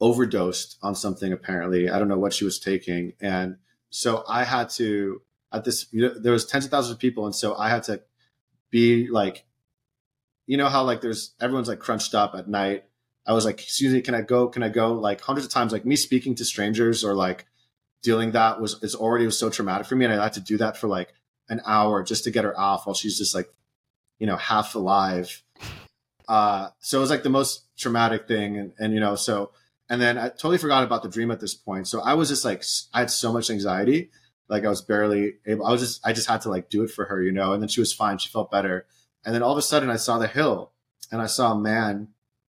[0.00, 1.32] overdosed on something.
[1.32, 3.56] Apparently, I don't know what she was taking, and
[3.90, 5.86] so I had to at this.
[5.92, 8.00] You know, there was tens of thousands of people, and so I had to
[8.70, 9.44] be like,
[10.46, 12.84] you know how like there's everyone's like crunched up at night.
[13.28, 14.48] I was like, excuse me, can I go?
[14.48, 14.94] Can I go?
[14.94, 17.44] Like hundreds of times, like me speaking to strangers or like
[18.02, 20.56] dealing that was is already was so traumatic for me, and I had to do
[20.56, 21.12] that for like
[21.50, 23.52] an hour just to get her off while she's just like,
[24.18, 25.42] you know, half alive.
[26.26, 29.50] Uh, so it was like the most traumatic thing, and and you know, so
[29.90, 31.86] and then I totally forgot about the dream at this point.
[31.86, 32.64] So I was just like,
[32.94, 34.10] I had so much anxiety,
[34.48, 35.66] like I was barely able.
[35.66, 37.52] I was just, I just had to like do it for her, you know.
[37.52, 38.86] And then she was fine; she felt better.
[39.24, 40.72] And then all of a sudden, I saw the hill,
[41.12, 42.08] and I saw a man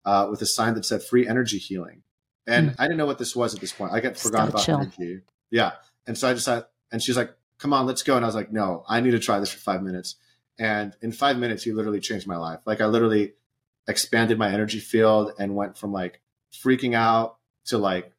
[0.08, 2.02] uh, with a sign that said "Free Energy Healing,"
[2.46, 2.80] and Hmm.
[2.80, 3.92] I didn't know what this was at this point.
[3.92, 4.78] I got Just forgot about chill.
[4.80, 5.20] energy.
[5.50, 5.72] Yeah,
[6.06, 8.34] and so I just had, and she's like, "Come on, let's go." And I was
[8.40, 10.16] like, "No, I need to try this for five minutes."
[10.58, 12.60] And in five minutes, he literally changed my life.
[12.66, 13.34] Like I literally
[13.86, 16.20] expanded my energy field and went from like
[16.52, 18.12] freaking out to like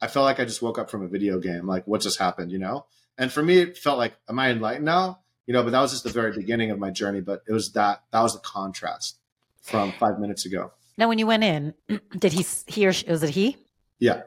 [0.00, 1.66] I felt like I just woke up from a video game.
[1.66, 2.86] Like what just happened, you know?
[3.18, 5.20] And for me, it felt like, am I enlightened now?
[5.46, 7.20] You know, but that was just the very beginning of my journey.
[7.20, 9.18] But it was that that was the contrast
[9.62, 10.72] from five minutes ago.
[10.96, 11.74] Now when you went in,
[12.18, 13.56] did he he or she, was it he?
[13.98, 14.22] Yeah.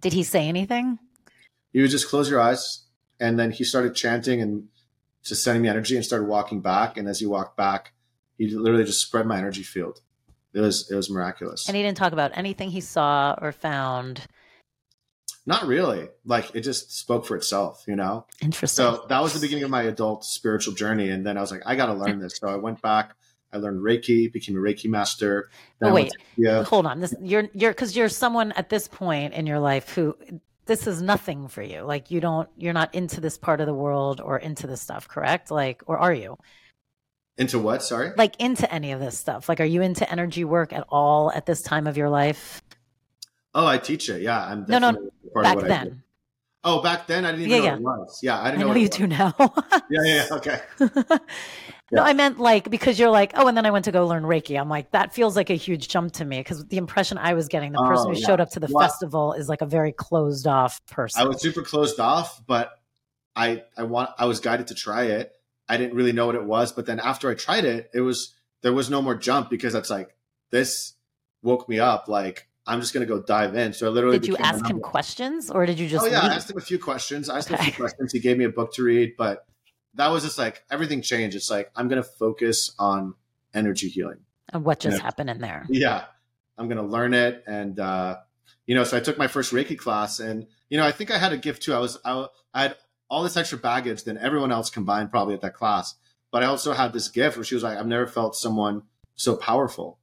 [0.00, 0.98] Did he say anything?
[1.72, 2.84] You would just close your eyes
[3.20, 4.68] and then he started chanting and
[5.22, 6.96] just sending me energy and started walking back.
[6.96, 7.92] And as he walked back,
[8.36, 10.00] he literally just spread my energy field.
[10.52, 11.68] It was it was miraculous.
[11.68, 14.26] And he didn't talk about anything he saw or found.
[15.46, 16.08] Not really.
[16.24, 18.26] Like it just spoke for itself, you know?
[18.40, 18.84] Interesting.
[18.84, 21.08] So that was the beginning of my adult spiritual journey.
[21.10, 22.36] And then I was like, I got to learn this.
[22.36, 23.14] So I went back,
[23.52, 25.50] I learned Reiki, became a Reiki master.
[25.82, 26.12] Oh, wait.
[26.38, 26.62] India.
[26.64, 27.00] Hold on.
[27.00, 30.16] This you're you're because you're someone at this point in your life who
[30.66, 31.82] this is nothing for you.
[31.82, 35.06] Like you don't you're not into this part of the world or into this stuff,
[35.08, 35.50] correct?
[35.50, 36.38] Like or are you?
[37.36, 37.82] Into what?
[37.82, 38.12] Sorry.
[38.16, 39.48] Like into any of this stuff?
[39.48, 42.62] Like are you into energy work at all at this time of your life?
[43.54, 44.22] Oh, I teach it.
[44.22, 44.42] Yeah.
[44.42, 44.92] I'm No, no,
[45.34, 46.02] part Back of what I then.
[46.64, 47.70] Oh, back then I didn't Yeah, know yeah.
[47.72, 48.20] what it was.
[48.22, 48.38] Yeah.
[48.38, 49.34] I I didn't know, know what you do now.
[49.90, 50.26] Yeah,
[50.80, 51.18] yeah,
[51.92, 52.00] yeah.
[52.00, 54.22] No, I meant like because you're like, oh, and then I went to go learn
[54.22, 54.58] Reiki.
[54.58, 57.48] I'm like, that feels like a huge jump to me because the impression I was
[57.48, 58.26] getting, the oh, person Oh, who yeah.
[58.26, 61.20] showed up to the Well, festival is like a very closed off person.
[61.20, 62.72] I was super closed off, but
[63.36, 65.32] I I want I was guided to try it.
[65.68, 68.34] I didn't really know what it was, but then after I tried it, it was
[68.62, 70.14] there was no more jump because it's like
[70.50, 70.94] this
[71.42, 72.08] woke me up.
[72.08, 73.72] Like I'm just gonna go dive in.
[73.72, 76.34] So I literally did you ask him questions or did you just oh yeah, I
[76.34, 77.28] asked him a few questions.
[77.28, 78.12] I asked him a few questions.
[78.12, 79.46] He gave me a book to read, but
[79.94, 81.36] that was just like everything changed.
[81.36, 83.14] It's like I'm gonna focus on
[83.54, 84.18] energy healing.
[84.52, 85.02] and what just Yeah.
[85.02, 85.64] happened in there?
[85.68, 86.04] Yeah,
[86.58, 88.18] I'm gonna learn it, and uh,
[88.66, 91.18] you know, so I took my first Reiki class, and you know, I think I
[91.18, 91.74] had a gift too.
[91.74, 92.76] I was I, I had
[93.08, 95.94] all this extra baggage than everyone else combined probably at that class,
[96.30, 98.82] but I also had this gift where she was like, I've never felt someone
[99.14, 99.98] so powerful,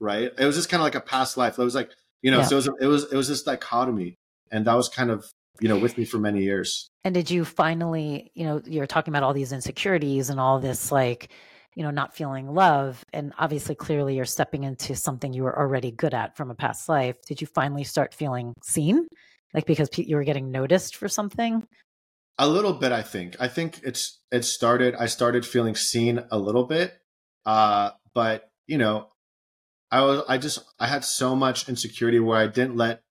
[0.00, 0.30] right?
[0.38, 1.58] It was just kind of like a past life.
[1.58, 1.90] It was like
[2.22, 2.44] you know, Yeah.
[2.44, 4.18] so it was it was it was this dichotomy,
[4.50, 6.90] and that was kind of you know with me for many years.
[7.04, 10.92] And did you finally, you know, you're talking about all these insecurities and all this
[10.92, 11.30] like,
[11.74, 13.04] you know, not feeling love.
[13.12, 16.88] And obviously, clearly, you're stepping into something you were already good at from a past
[16.88, 17.16] life.
[17.26, 19.06] Did you finally start feeling seen?
[19.54, 21.66] Like because you were getting noticed for something?
[22.38, 23.36] A little bit, I think.
[23.38, 24.94] I think it's it started.
[24.94, 26.94] I started feeling seen a little bit,
[27.44, 29.08] uh, but you know,
[29.90, 33.02] I was I just I had so much insecurity where I didn't let.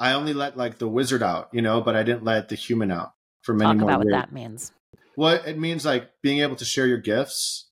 [0.00, 2.90] I only let like the wizard out, you know, but I didn't let the human
[2.90, 4.14] out for many Talk more about what years.
[4.14, 4.72] that means.
[5.14, 7.68] What it means, like being able to share your gifts,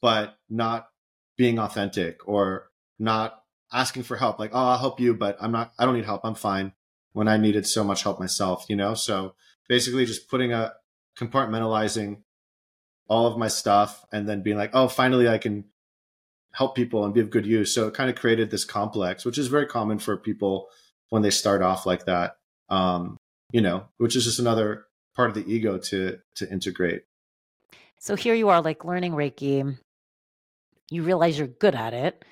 [0.00, 0.88] but not
[1.36, 2.70] being authentic or
[3.00, 4.38] not asking for help.
[4.38, 5.72] Like, oh, I'll help you, but I'm not.
[5.76, 6.20] I don't need help.
[6.24, 6.72] I'm fine.
[7.12, 8.94] When I needed so much help myself, you know.
[8.94, 9.34] So
[9.68, 10.74] basically, just putting a
[11.18, 12.18] compartmentalizing
[13.08, 15.64] all of my stuff, and then being like, oh, finally, I can
[16.52, 17.74] help people and be of good use.
[17.74, 20.68] So it kind of created this complex, which is very common for people
[21.10, 22.36] when they start off like that.
[22.68, 23.16] Um,
[23.52, 27.04] you know, which is just another part of the ego to to integrate.
[28.00, 29.76] So here you are, like learning Reiki.
[30.90, 32.24] You realize you're good at it.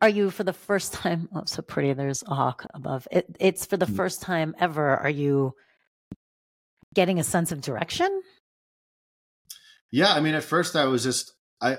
[0.00, 1.28] Are you for the first time?
[1.34, 1.92] Oh, so pretty.
[1.92, 3.06] There's a hawk above.
[3.10, 3.96] It, it's for the Mm.
[3.96, 4.96] first time ever.
[4.96, 5.54] Are you
[6.94, 8.22] getting a sense of direction?
[9.90, 11.78] Yeah, I mean, at first I was just I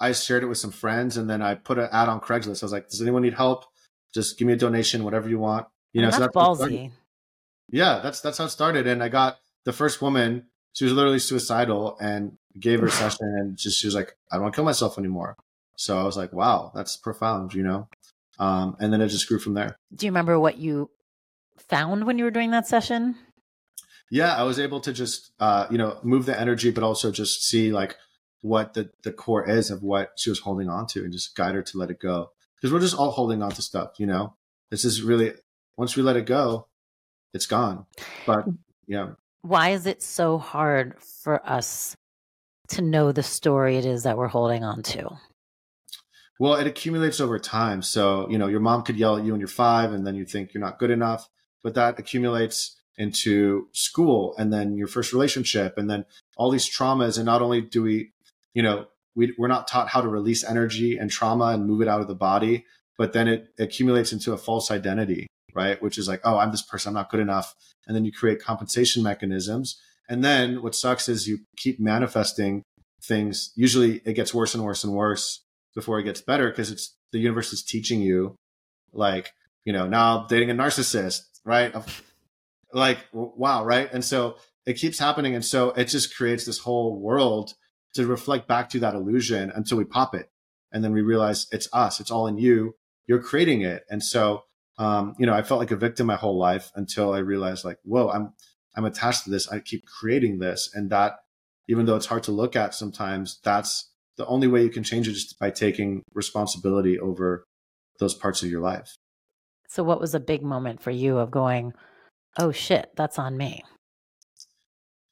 [0.00, 2.62] I shared it with some friends, and then I put an ad on Craigslist.
[2.62, 3.64] I was like, "Does anyone need help?
[4.14, 6.90] Just give me a donation, whatever you want." You know, that's, so that's ballsy.
[7.70, 10.46] Yeah, that's that's how it started, and I got the first woman.
[10.72, 14.42] She was literally suicidal, and gave her session, and just she was like, "I don't
[14.42, 15.36] want to kill myself anymore."
[15.76, 17.88] So I was like, "Wow, that's profound," you know.
[18.38, 19.76] Um, and then it just grew from there.
[19.94, 20.90] Do you remember what you
[21.56, 23.16] found when you were doing that session?
[24.10, 27.44] Yeah, I was able to just uh, you know move the energy, but also just
[27.44, 27.96] see like
[28.40, 31.54] what the the core is of what she was holding on to, and just guide
[31.54, 32.30] her to let it go.
[32.60, 34.34] Because we're just all holding on to stuff, you know.
[34.70, 35.32] This is really
[35.76, 36.66] once we let it go,
[37.32, 37.86] it's gone.
[38.26, 38.46] But
[38.86, 39.10] yeah,
[39.42, 41.96] why is it so hard for us
[42.68, 45.18] to know the story it is that we're holding on to?
[46.38, 47.82] Well, it accumulates over time.
[47.82, 50.24] So, you know, your mom could yell at you when you're five and then you
[50.24, 51.28] think you're not good enough,
[51.62, 56.04] but that accumulates into school and then your first relationship and then
[56.36, 57.16] all these traumas.
[57.16, 58.12] And not only do we,
[58.54, 58.86] you know,
[59.18, 62.06] we, we're not taught how to release energy and trauma and move it out of
[62.06, 62.64] the body,
[62.96, 65.82] but then it accumulates into a false identity, right?
[65.82, 67.52] Which is like, oh, I'm this person, I'm not good enough.
[67.88, 69.76] And then you create compensation mechanisms.
[70.08, 72.62] And then what sucks is you keep manifesting
[73.02, 73.52] things.
[73.56, 75.42] Usually it gets worse and worse and worse
[75.74, 78.36] before it gets better because it's the universe is teaching you,
[78.92, 79.32] like,
[79.64, 81.74] you know, now dating a narcissist, right?
[82.72, 87.00] like wow right and so it keeps happening and so it just creates this whole
[87.00, 87.54] world
[87.94, 90.30] to reflect back to that illusion until we pop it.
[90.72, 92.74] And then we realize it's us it's all in you.
[93.06, 93.84] You're creating it.
[93.90, 94.44] And so
[94.78, 97.78] um, you know i felt like a victim my whole life until i realized like
[97.82, 98.32] whoa i'm
[98.76, 99.48] i'm attached to this.
[99.48, 100.70] I keep creating this.
[100.72, 101.16] And that
[101.68, 105.08] even though it's hard to look at sometimes that's the only way you can change
[105.08, 107.44] it is by taking responsibility over
[108.00, 108.96] those parts of your life.
[109.68, 111.74] So what was a big moment for you of going
[112.38, 113.64] oh shit, that's on me.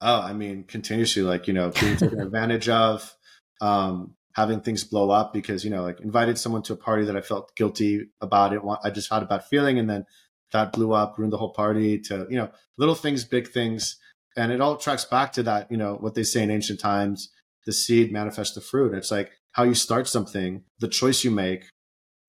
[0.00, 3.14] Oh, I mean, continuously, like, you know, being taken advantage of,
[3.60, 7.16] um, having things blow up because, you know, like invited someone to a party that
[7.16, 8.60] I felt guilty about it.
[8.84, 9.78] I just had a bad feeling.
[9.78, 10.04] And then
[10.52, 13.96] that blew up, ruined the whole party to, you know, little things, big things.
[14.36, 17.30] And it all tracks back to that, you know, what they say in ancient times,
[17.64, 18.92] the seed manifests the fruit.
[18.92, 21.64] It's like how you start something, the choice you make,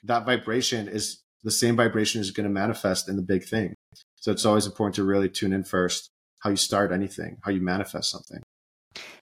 [0.03, 3.73] that vibration is the same vibration is going to manifest in the big thing.
[4.15, 6.09] So it's always important to really tune in first
[6.39, 8.41] how you start anything, how you manifest something.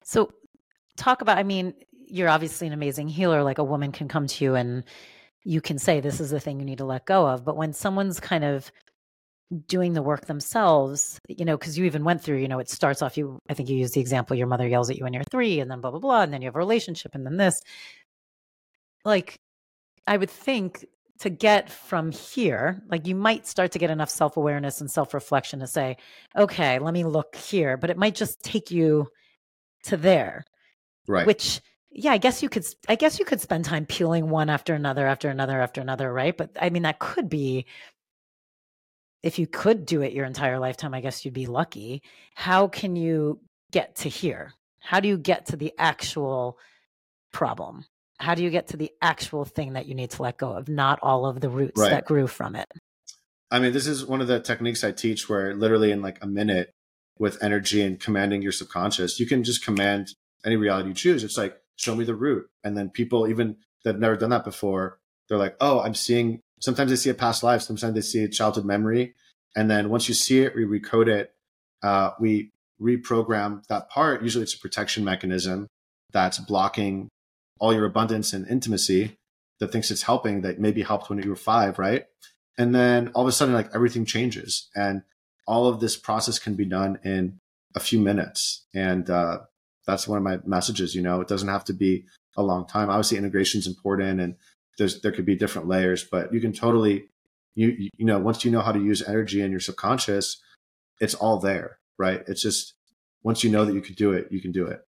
[0.04, 0.32] So
[0.98, 1.74] talk about, I mean,
[2.08, 3.44] you're obviously an amazing healer.
[3.44, 4.84] Like a woman can come to you and
[5.44, 7.46] you can say, this is the thing you need to let go of.
[7.46, 8.72] But when someone's kind of
[9.68, 13.02] doing the work themselves, you know, because you even went through, you know, it starts
[13.02, 15.24] off, you, I think you used the example, your mother yells at you when you're
[15.30, 16.22] three, and then blah, blah, blah.
[16.22, 17.62] And then you have a relationship, and then this.
[19.04, 19.40] Like,
[20.08, 20.84] I would think
[21.20, 25.14] to get from here, like you might start to get enough self awareness and self
[25.14, 25.98] reflection to say,
[26.36, 29.08] okay, let me look here, but it might just take you
[29.84, 30.46] to there.
[31.08, 31.26] Right.
[31.26, 31.62] Which,
[31.92, 35.08] yeah, I guess you could, I guess you could spend time peeling one after another,
[35.08, 36.36] after another, after another, right?
[36.36, 37.66] But I mean, that could be,
[39.24, 42.02] if you could do it your entire lifetime, I guess you'd be lucky.
[42.36, 43.40] How can you
[43.72, 44.54] get to here?
[44.80, 46.60] How do you get to the actual
[47.32, 47.86] problem?
[48.20, 50.70] How do you get to the actual thing that you need to let go of,
[50.70, 51.92] not all of the roots right.
[51.92, 52.68] that grew from it?
[53.52, 56.28] I mean, this is one of the techniques I teach where literally in like a
[56.28, 56.72] minute
[57.20, 60.10] with energy and commanding your subconscious, you can just command
[60.46, 61.24] any reality you choose.
[61.24, 62.48] It's like, show me the root.
[62.64, 66.40] And then people, even that have never done that before, they're like, oh, I'm seeing,
[66.60, 69.14] sometimes they see a past life, sometimes they see a childhood memory.
[69.56, 71.34] And then once you see it, we recode it,
[71.84, 72.52] uh, we
[72.82, 74.24] reprogram that part.
[74.24, 75.68] Usually it's a protection mechanism
[76.12, 77.10] that's blocking
[77.60, 79.18] all your abundance and intimacy
[79.60, 82.06] that thinks it's helping that maybe helped when you were five, right?
[82.58, 85.04] And then all of a sudden, like everything changes, and
[85.48, 87.40] all of this process can be done in
[87.76, 88.66] a few minutes.
[88.74, 89.40] And uh,
[89.86, 90.96] that's one of my messages.
[90.96, 92.06] You know, it doesn't have to be
[92.38, 92.90] a long time.
[92.90, 94.36] Obviously, integration is important, and
[94.78, 97.06] there's there could be different layers, but you can totally,
[97.56, 100.42] you you know, once you know how to use energy in your subconscious,
[101.00, 102.24] it's all there, right?
[102.28, 102.74] It's just
[103.24, 104.85] once you know that you could do it, you can do it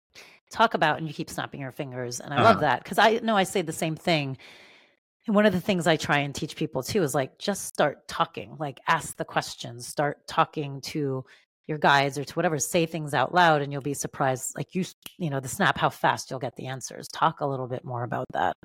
[0.54, 2.44] talk about and you keep snapping your fingers and i uh-huh.
[2.44, 4.36] love that because i know i say the same thing.
[5.26, 8.06] And one of the things i try and teach people too is like just start
[8.08, 11.24] talking like ask the questions start talking to
[11.66, 14.84] your guides or to whatever say things out loud and you'll be surprised like you
[15.18, 17.08] you know the snap how fast you'll get the answers.
[17.08, 18.56] Talk a little bit more about that.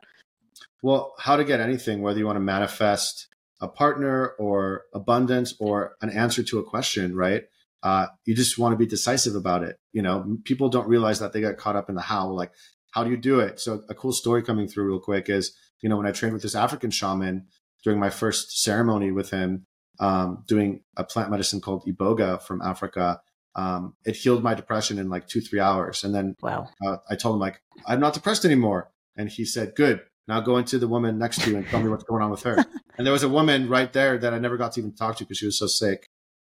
[0.82, 3.28] Well how to get anything whether you want to manifest
[3.62, 7.44] a partner or abundance or an answer to a question right
[7.84, 9.78] uh, you just want to be decisive about it.
[9.94, 12.52] You know, people don't realize that they got caught up in the how, like,
[12.92, 13.60] how do you do it?
[13.60, 16.42] So a cool story coming through real quick is, you know, when I trained with
[16.42, 17.48] this African shaman
[17.84, 19.66] during my first ceremony with him,
[20.00, 23.22] um, doing a plant medicine called iboga from Africa,
[23.56, 26.04] um, it healed my depression in like two three hours.
[26.04, 29.76] And then wow, uh, I told him like I'm not depressed anymore, and he said,
[29.76, 32.30] "Good." Now go into the woman next to you and tell me what's going on
[32.30, 32.56] with her.
[32.98, 35.24] and there was a woman right there that I never got to even talk to
[35.24, 36.06] because she was so sick.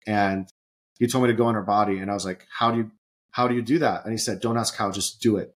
[0.05, 0.47] And
[0.99, 2.91] he told me to go in her body, and I was like, "How do you
[3.31, 5.55] how do you do that?" And he said, "Don't ask how, just do it."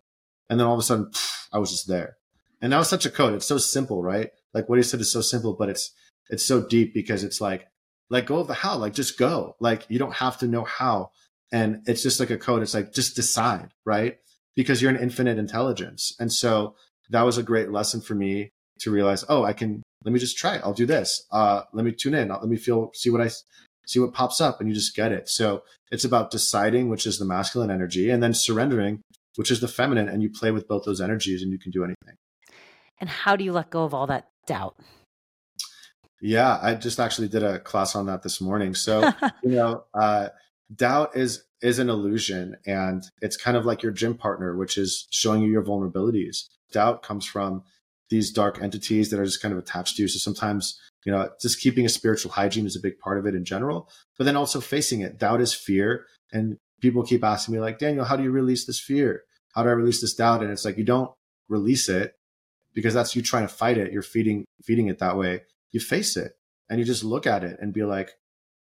[0.49, 2.17] And then all of a sudden, pff, I was just there.
[2.61, 3.33] And that was such a code.
[3.33, 4.31] It's so simple, right?
[4.53, 5.91] Like what he said is so simple, but it's
[6.29, 7.67] it's so deep because it's like
[8.09, 9.55] let go of the how, like just go.
[9.59, 11.11] Like you don't have to know how.
[11.51, 12.61] And it's just like a code.
[12.61, 14.17] It's like just decide, right?
[14.55, 16.15] Because you're an infinite intelligence.
[16.19, 16.75] And so
[17.09, 20.37] that was a great lesson for me to realize, oh, I can let me just
[20.37, 20.61] try it.
[20.63, 21.25] I'll do this.
[21.31, 22.29] Uh, let me tune in.
[22.29, 23.29] Let me feel, see what I
[23.87, 25.29] see what pops up, and you just get it.
[25.29, 29.01] So it's about deciding, which is the masculine energy, and then surrendering,
[29.35, 31.83] which is the feminine, and you play with both those energies, and you can do
[31.83, 32.15] anything.
[32.99, 34.75] And how do you let go of all that doubt?
[36.21, 38.73] Yeah, I just actually did a class on that this morning.
[38.73, 39.11] So,
[39.43, 40.29] you know, uh,
[40.75, 45.07] doubt is is an illusion and it's kind of like your gym partner, which is
[45.09, 46.43] showing you your vulnerabilities.
[46.71, 47.63] Doubt comes from
[48.09, 50.07] these dark entities that are just kind of attached to you.
[50.07, 53.33] So sometimes, you know, just keeping a spiritual hygiene is a big part of it
[53.33, 55.17] in general, but then also facing it.
[55.17, 56.05] Doubt is fear.
[56.33, 59.23] And people keep asking me, like, Daniel, how do you release this fear?
[59.55, 60.43] How do I release this doubt?
[60.43, 61.09] And it's like, you don't
[61.47, 62.15] release it
[62.73, 63.93] because that's you trying to fight it.
[63.93, 65.43] You're feeding, feeding it that way.
[65.71, 66.33] You face it
[66.69, 68.11] and you just look at it and be like,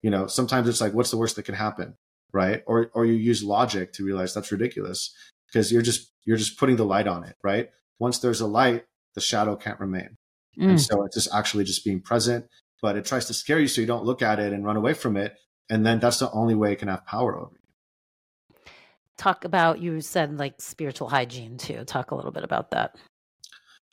[0.02, 1.96] you know, sometimes it's like, what's the worst that can happen?
[2.32, 2.64] Right.
[2.68, 5.14] Or, or you use logic to realize that's ridiculous
[5.48, 7.36] because you're just, you're just putting the light on it.
[7.44, 7.70] Right.
[8.00, 10.16] Once there's a light, the shadow can't remain.
[10.58, 10.72] Mm.
[10.72, 12.46] And so it's just actually just being present,
[12.82, 14.94] but it tries to scare you so you don't look at it and run away
[14.94, 15.36] from it.
[15.70, 18.72] And then that's the only way it can have power over you.
[19.18, 21.84] Talk about, you said like spiritual hygiene too.
[21.86, 22.96] Talk a little bit about that.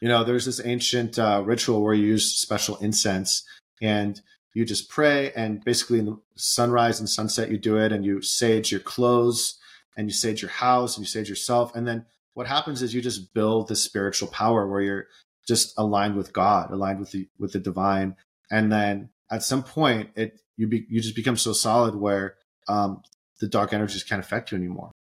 [0.00, 3.44] You know, there's this ancient uh, ritual where you use special incense
[3.80, 4.20] and
[4.54, 8.22] you just pray and basically in the sunrise and sunset you do it and you
[8.22, 9.58] sage your clothes
[9.96, 13.02] and you sage your house and you sage yourself and then what happens is you
[13.02, 15.06] just build the spiritual power where you're
[15.46, 18.16] just aligned with God, aligned with the with the divine,
[18.50, 22.36] and then at some point it you be, you just become so solid where
[22.68, 23.02] um,
[23.40, 24.90] the dark energies can't affect you anymore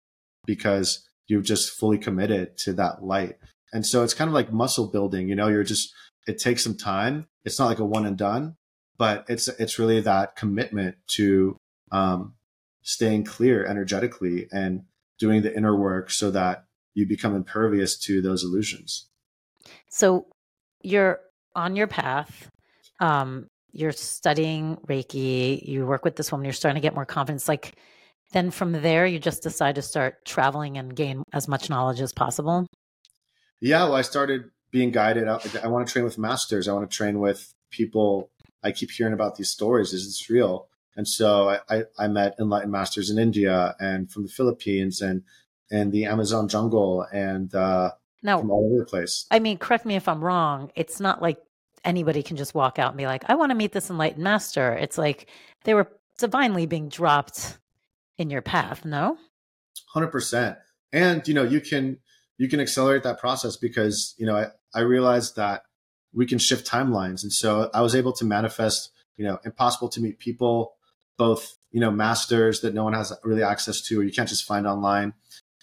[0.44, 3.36] because you're just fully committed to that light.
[3.72, 5.28] And so it's kind of like muscle building.
[5.28, 5.92] You know, you're just
[6.26, 7.26] it takes some time.
[7.44, 8.56] It's not like a one and done,
[8.98, 11.56] but it's it's really that commitment to
[11.92, 12.34] um,
[12.82, 14.82] staying clear energetically and
[15.18, 19.08] doing the inner work so that you become impervious to those illusions.
[19.90, 20.26] So
[20.86, 21.20] you're
[21.54, 22.50] on your path.
[23.00, 25.66] Um, you're studying Reiki.
[25.66, 26.44] You work with this woman.
[26.44, 27.48] You're starting to get more confidence.
[27.48, 27.74] Like
[28.32, 32.12] then from there, you just decide to start traveling and gain as much knowledge as
[32.12, 32.66] possible.
[33.60, 35.28] Yeah, well, I started being guided.
[35.28, 36.68] I, I want to train with masters.
[36.68, 38.30] I want to train with people.
[38.62, 39.92] I keep hearing about these stories.
[39.92, 40.68] Is this real?
[40.96, 45.22] And so I, I, I met enlightened masters in India and from the Philippines and
[45.70, 47.90] and the Amazon jungle and uh,
[48.22, 49.26] now, from all over the place.
[49.30, 50.70] I mean, correct me if I'm wrong.
[50.74, 51.38] It's not like
[51.84, 54.72] anybody can just walk out and be like, I want to meet this enlightened master.
[54.72, 55.28] It's like
[55.64, 55.88] they were
[56.18, 57.58] divinely being dropped
[58.18, 59.16] in your path, no?
[59.94, 60.56] 100%.
[60.92, 61.98] And, you know, you can
[62.38, 65.62] you can accelerate that process because, you know, I, I realized that
[66.12, 67.22] we can shift timelines.
[67.22, 70.74] And so I was able to manifest, you know, impossible to meet people,
[71.16, 74.44] both, you know, masters that no one has really access to, or you can't just
[74.44, 75.14] find online,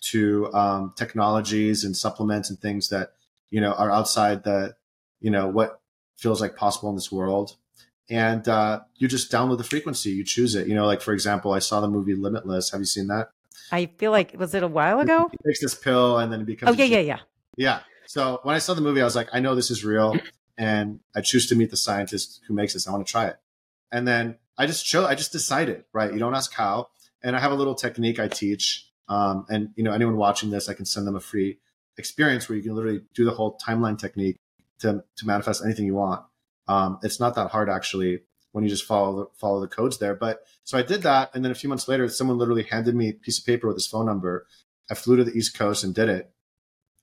[0.03, 3.13] to um, technologies and supplements and things that
[3.49, 4.75] you know are outside the
[5.21, 5.79] you know what
[6.17, 7.55] feels like possible in this world.
[8.09, 10.67] And uh, you just download the frequency you choose it.
[10.67, 12.71] You know like for example i saw the movie limitless.
[12.71, 13.29] Have you seen that?
[13.71, 15.29] I feel like was it a while ago?
[15.31, 17.19] He takes this pill and then it becomes oh yeah yeah yeah.
[17.55, 17.79] Yeah.
[18.07, 20.17] So when i saw the movie i was like i know this is real
[20.57, 22.87] and i choose to meet the scientist who makes this.
[22.87, 23.37] I want to try it.
[23.91, 26.89] And then i just chose i just decided right you don't ask how.
[27.23, 30.69] And i have a little technique i teach um, and you know, anyone watching this,
[30.69, 31.59] I can send them a free
[31.97, 34.37] experience where you can literally do the whole timeline technique
[34.79, 36.23] to to manifest anything you want.
[36.67, 38.21] Um, it's not that hard actually
[38.53, 40.15] when you just follow the, follow the codes there.
[40.15, 43.09] But so I did that, and then a few months later, someone literally handed me
[43.09, 44.47] a piece of paper with his phone number.
[44.89, 46.31] I flew to the East Coast and did it,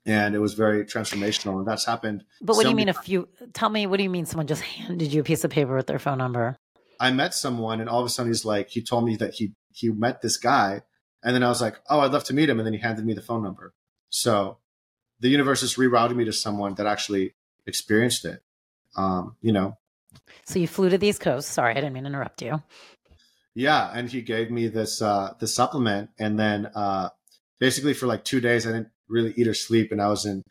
[0.06, 1.58] and it was very transformational.
[1.58, 2.24] And that's happened.
[2.40, 2.88] But what do you mean?
[2.88, 4.26] If you tell me, what do you mean?
[4.26, 6.56] Someone just handed you a piece of paper with their phone number?
[6.98, 9.52] I met someone, and all of a sudden, he's like, he told me that he
[9.72, 10.82] he met this guy
[11.22, 12.58] and then I was like, oh, I'd love to meet him.
[12.58, 13.74] And then he handed me the phone number.
[14.08, 14.58] So
[15.20, 17.34] the universe just rerouted me to someone that actually
[17.66, 18.42] experienced it.
[18.96, 19.76] Um, you know.
[20.44, 21.50] So you flew to the East Coast.
[21.50, 22.62] Sorry, I didn't mean to interrupt you.
[23.54, 27.10] Yeah, and he gave me this uh the supplement, and then uh
[27.58, 30.42] basically for like two days I didn't really eat or sleep, and I was in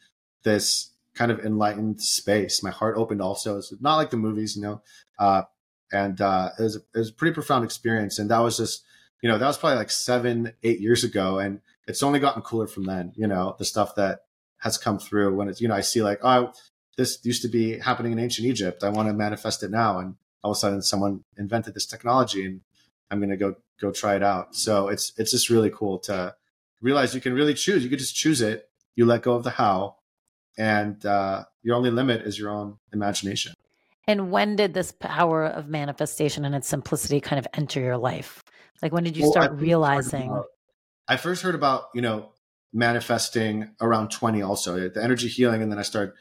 [0.44, 2.64] this kind of enlightened space.
[2.64, 3.58] My heart opened also.
[3.58, 4.82] It's not like the movies, you know.
[5.18, 5.44] Uh,
[5.92, 8.84] and uh, it was it was a pretty profound experience, and that was just
[9.22, 11.40] you know, that was probably like seven, eight years ago.
[11.40, 14.22] And it's only gotten cooler from then, you know, the stuff that
[14.58, 16.54] has come through when it's, you know, I see like, oh,
[16.98, 18.84] this used to be happening in ancient Egypt.
[18.84, 20.00] I want to manifest it now.
[20.00, 22.62] And all of a sudden someone invented this technology and
[23.10, 24.56] I'm going to go, go try it out.
[24.56, 26.36] So it's, it's just really cool to
[26.82, 27.84] realize you can really choose.
[27.84, 28.70] You could just choose it.
[28.96, 29.96] You let go of the how
[30.58, 33.54] and, uh, your only limit is your own imagination.
[34.08, 38.44] And when did this power of manifestation and its simplicity kind of enter your life?
[38.82, 40.30] Like when did you well, start I realizing?
[40.30, 40.46] About,
[41.08, 42.32] I first heard about, you know,
[42.74, 45.62] manifesting around 20 also, the energy healing.
[45.62, 46.14] And then I started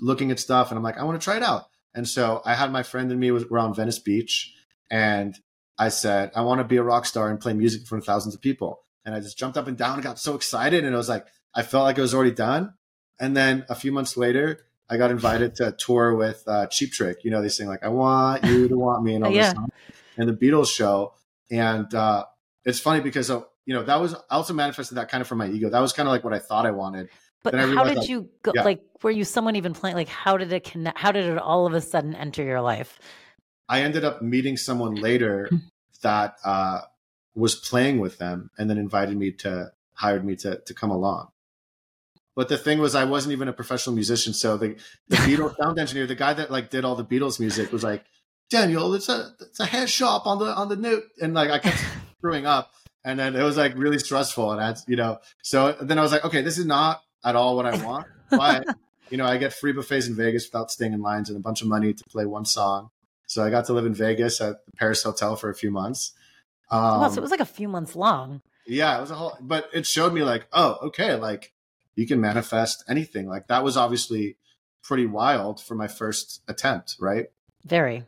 [0.00, 1.66] looking at stuff and I'm like, I want to try it out.
[1.94, 4.52] And so I had my friend and me was around Venice Beach
[4.90, 5.38] and
[5.78, 8.06] I said, I want to be a rock star and play music in front of
[8.06, 8.80] thousands of people.
[9.04, 10.84] And I just jumped up and down and got so excited.
[10.84, 12.74] And it was like, I felt like it was already done.
[13.20, 16.92] And then a few months later, I got invited to a tour with uh, Cheap
[16.92, 17.24] Trick.
[17.24, 19.52] You know, they sing like "I want you to want me" and all yeah.
[19.52, 19.62] this,
[20.16, 21.14] and the Beatles show.
[21.50, 22.24] And uh,
[22.64, 25.38] it's funny because uh, you know that was I also manifested that kind of from
[25.38, 25.70] my ego.
[25.70, 27.08] That was kind of like what I thought I wanted.
[27.42, 28.52] But how did like, you go?
[28.54, 28.62] Yeah.
[28.64, 29.96] Like, were you someone even playing?
[29.96, 30.98] Like, how did it connect?
[30.98, 32.98] How did it all of a sudden enter your life?
[33.68, 35.50] I ended up meeting someone later
[36.02, 36.80] that uh,
[37.34, 41.28] was playing with them, and then invited me to hired me to to come along.
[42.34, 44.32] But the thing was, I wasn't even a professional musician.
[44.34, 44.76] So the,
[45.08, 48.04] the Beatles sound engineer, the guy that like did all the Beatles music, was like,
[48.50, 51.58] Daniel, it's a it's a hair shop on the on the note, and like I
[51.58, 51.82] kept
[52.18, 52.70] screwing up,
[53.04, 56.12] and then it was like really stressful, and I, you know, so then I was
[56.12, 58.66] like, okay, this is not at all what I want, but
[59.10, 61.62] you know, I get free buffets in Vegas without staying in lines and a bunch
[61.62, 62.90] of money to play one song.
[63.26, 66.12] So I got to live in Vegas at the Paris Hotel for a few months.
[66.70, 68.40] Um, wow, so it was like a few months long.
[68.66, 71.52] Yeah, it was a whole, but it showed me like, oh, okay, like
[71.94, 73.26] you can manifest anything.
[73.26, 74.36] Like that was obviously
[74.82, 77.26] pretty wild for my first attempt, right?
[77.64, 78.04] Very.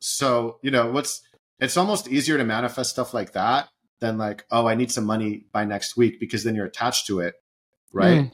[0.00, 1.22] So, you know, what's
[1.58, 3.68] it's almost easier to manifest stuff like that
[4.00, 7.20] than like, oh, I need some money by next week because then you're attached to
[7.20, 7.34] it,
[7.92, 8.20] right?
[8.20, 8.32] Mm.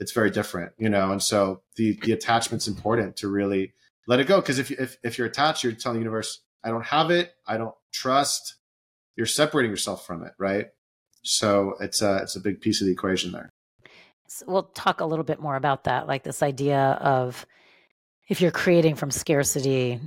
[0.00, 1.10] It's very different, you know.
[1.10, 3.72] And so the the attachment's important to really
[4.06, 6.86] let it go because if if if you're attached, you're telling the universe, I don't
[6.86, 8.56] have it, I don't trust.
[9.16, 10.66] You're separating yourself from it, right?
[11.22, 13.50] So it's a it's a big piece of the equation there
[14.46, 17.46] we'll talk a little bit more about that, like this idea of
[18.28, 20.00] if you're creating from scarcity,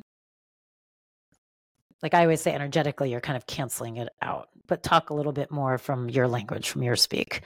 [2.01, 4.49] like I always say, energetically, you're kind of canceling it out.
[4.67, 7.41] But talk a little bit more from your language, from your speak.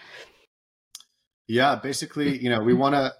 [1.48, 3.14] Yeah, basically, you know, we want to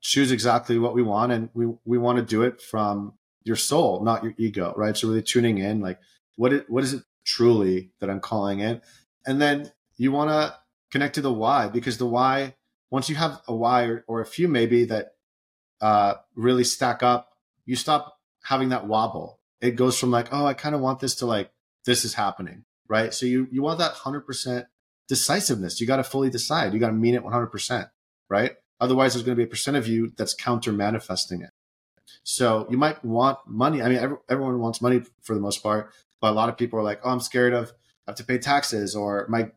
[0.00, 3.14] choose exactly what we want, and we we want to do it from
[3.44, 4.96] your soul, not your ego, right?
[4.96, 5.98] So really tuning in, like
[6.36, 8.80] what it, what is it truly that I'm calling in,
[9.26, 10.56] and then you want to
[10.90, 12.54] connect to the why because the why
[12.90, 15.14] once you have a why or, or a few maybe that
[15.80, 17.30] uh, really stack up,
[17.64, 19.40] you stop having that wobble.
[19.62, 21.50] It goes from like, oh, I kind of want this to like,
[21.86, 23.14] this is happening, right?
[23.14, 24.66] So you you want that hundred percent
[25.08, 25.80] decisiveness.
[25.80, 26.74] You got to fully decide.
[26.74, 27.88] You got to mean it one hundred percent,
[28.28, 28.52] right?
[28.80, 31.50] Otherwise, there's going to be a percent of you that's counter manifesting it.
[32.24, 33.80] So you might want money.
[33.80, 36.78] I mean, every, everyone wants money for the most part, but a lot of people
[36.78, 37.72] are like, oh, I'm scared of
[38.06, 39.50] I have to pay taxes, or my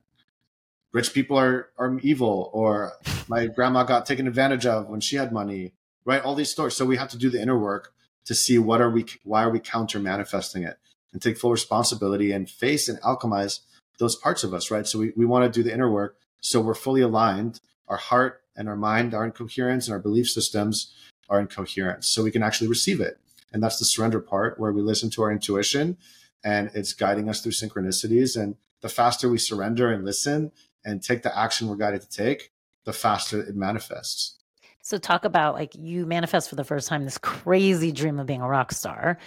[0.95, 2.93] rich people are are evil or
[3.27, 5.73] my grandma got taken advantage of when she had money
[6.05, 7.93] right all these stories so we have to do the inner work
[8.25, 10.77] to see what are we why are we counter manifesting it
[11.13, 13.61] and take full responsibility and face and alchemize
[13.99, 14.85] those parts of us right?
[14.87, 16.17] So we, we want to do the inner work.
[16.41, 17.59] So we're fully aligned.
[17.87, 20.93] Our heart and our mind are in coherence and our belief systems
[21.29, 22.07] are in coherence.
[22.07, 23.19] So we can actually receive it.
[23.53, 25.97] And that's the surrender part where we listen to our intuition
[26.43, 28.39] and it's guiding us through synchronicities.
[28.39, 30.51] And the faster we surrender and listen
[30.83, 32.51] and take the action we're guided to take,
[32.83, 34.37] the faster it manifests.
[34.85, 38.41] So talk about like you manifest for the first time this crazy dream of being
[38.41, 39.17] a rock star.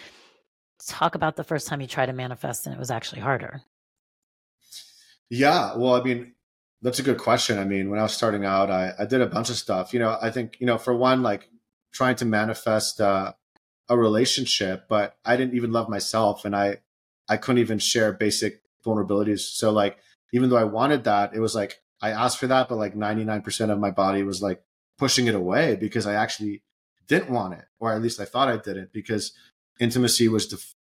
[0.87, 3.63] Talk about the first time you tried to manifest and it was actually harder.
[5.29, 6.35] Yeah, well, I mean,
[6.81, 7.59] that's a good question.
[7.59, 9.93] I mean, when I was starting out, I, I did a bunch of stuff.
[9.93, 11.51] You know, I think, you know, for one, like
[11.93, 13.33] trying to manifest uh,
[13.89, 16.77] a relationship, but I didn't even love myself and I
[17.29, 19.41] I couldn't even share basic vulnerabilities.
[19.41, 19.99] So like
[20.33, 23.71] even though I wanted that, it was like I asked for that, but like 99%
[23.73, 24.63] of my body was like
[24.99, 26.63] pushing it away because I actually
[27.07, 29.33] didn't want it, or at least I thought I didn't, because
[29.81, 30.75] intimacy was, def-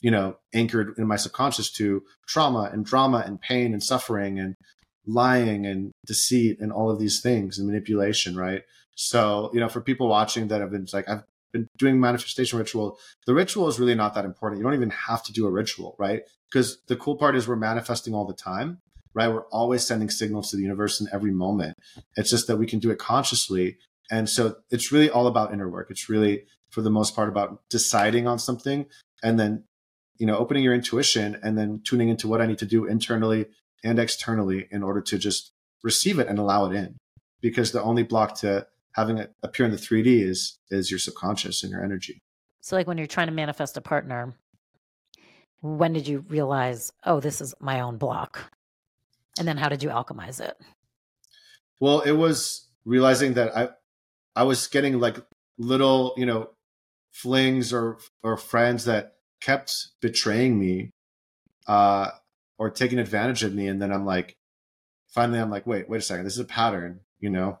[0.00, 4.54] you know, anchored in my subconscious to trauma and drama and pain and suffering and
[5.06, 8.62] lying and deceit and all of these things and manipulation, right?
[8.94, 12.98] So, you know, for people watching that have been like, I've been doing manifestation ritual,
[13.26, 14.58] the ritual is really not that important.
[14.58, 16.22] You don't even have to do a ritual, right?
[16.50, 18.78] Because the cool part is we're manifesting all the time
[19.14, 19.28] right?
[19.28, 21.76] We're always sending signals to the universe in every moment.
[22.16, 23.78] It's just that we can do it consciously.
[24.10, 25.88] And so it's really all about inner work.
[25.90, 28.86] It's really, for the most part, about deciding on something
[29.22, 29.64] and then
[30.22, 33.46] you know, opening your intuition and then tuning into what I need to do internally
[33.82, 35.50] and externally in order to just
[35.82, 36.96] receive it and allow it in.
[37.40, 41.64] Because the only block to having it appear in the 3D is is your subconscious
[41.64, 42.20] and your energy.
[42.60, 44.34] So like when you're trying to manifest a partner,
[45.60, 48.52] when did you realize, oh, this is my own block?
[49.38, 50.56] And then how did you alchemize it?
[51.80, 53.68] Well, it was realizing that I
[54.34, 55.18] I was getting like
[55.58, 56.50] little, you know,
[57.12, 60.90] flings or or friends that kept betraying me
[61.66, 62.10] uh
[62.58, 64.36] or taking advantage of me and then I'm like
[65.08, 67.58] finally I'm like, wait, wait a second, this is a pattern, you know.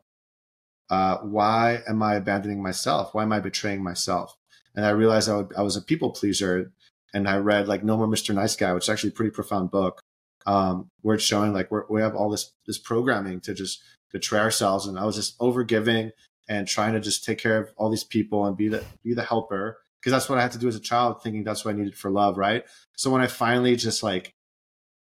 [0.90, 3.14] Uh, why am I abandoning myself?
[3.14, 4.36] Why am I betraying myself?
[4.74, 6.72] And I realized I, would, I was a people pleaser
[7.14, 8.34] and I read like No More Mr.
[8.34, 10.02] Nice Guy, which is actually a pretty profound book,
[10.46, 13.82] um, where it's showing like we have all this this programming to just
[14.12, 16.12] betray ourselves, and I was just over giving
[16.48, 19.22] and trying to just take care of all these people and be the be the
[19.22, 21.78] helper because that's what I had to do as a child, thinking that's what I
[21.78, 22.64] needed for love, right?
[22.96, 24.34] So when I finally just like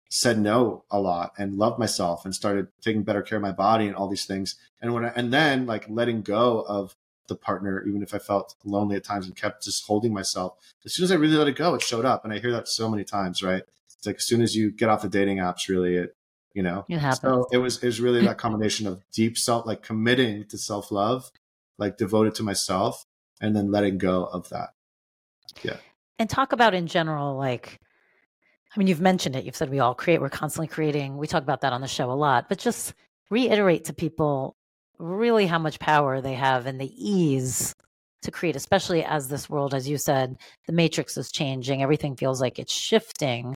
[0.09, 3.87] said no a lot and loved myself and started taking better care of my body
[3.87, 6.95] and all these things, and when I, and then like letting go of
[7.31, 10.57] the partner, even if I felt lonely at times and kept just holding myself.
[10.85, 12.25] As soon as I really let it go, it showed up.
[12.25, 13.63] And I hear that so many times, right?
[14.01, 16.15] It's like as soon as you get off the dating apps, really, it,
[16.55, 17.21] you know, it happens.
[17.21, 20.91] So it was, it was really that combination of deep self, like committing to self
[20.91, 21.31] love,
[21.77, 23.05] like devoted to myself,
[23.39, 24.69] and then letting go of that.
[25.61, 25.77] Yeah.
[26.17, 27.79] And talk about in general, like,
[28.75, 29.45] I mean, you've mentioned it.
[29.45, 31.17] You've said we all create, we're constantly creating.
[31.17, 32.95] We talk about that on the show a lot, but just
[33.29, 34.55] reiterate to people
[34.97, 37.75] really how much power they have and the ease
[38.23, 40.37] to create, especially as this world, as you said,
[40.67, 41.81] the matrix is changing.
[41.81, 43.55] Everything feels like it's shifting.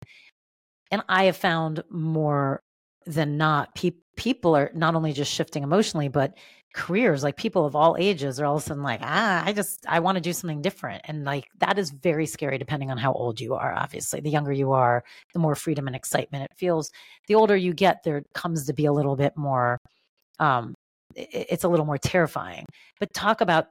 [0.96, 2.64] And I have found more
[3.06, 6.38] than not, pe- people are not only just shifting emotionally, but
[6.74, 9.86] careers, like people of all ages are all of a sudden like, ah, I just,
[9.90, 11.02] I want to do something different.
[11.04, 14.22] And like that is very scary depending on how old you are, obviously.
[14.22, 16.90] The younger you are, the more freedom and excitement it feels.
[17.28, 19.78] The older you get, there comes to be a little bit more
[20.40, 20.76] um,
[21.14, 22.66] it's a little more terrifying.
[23.02, 23.68] But talk about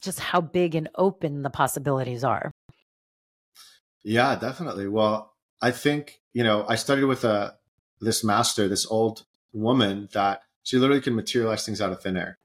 [0.00, 2.50] just how big and open the possibilities are.
[4.02, 4.88] Yeah, definitely.
[4.88, 7.50] Well, I think, you know, I studied with a uh,
[8.00, 12.38] this master, this old woman that she literally can materialize things out of thin air.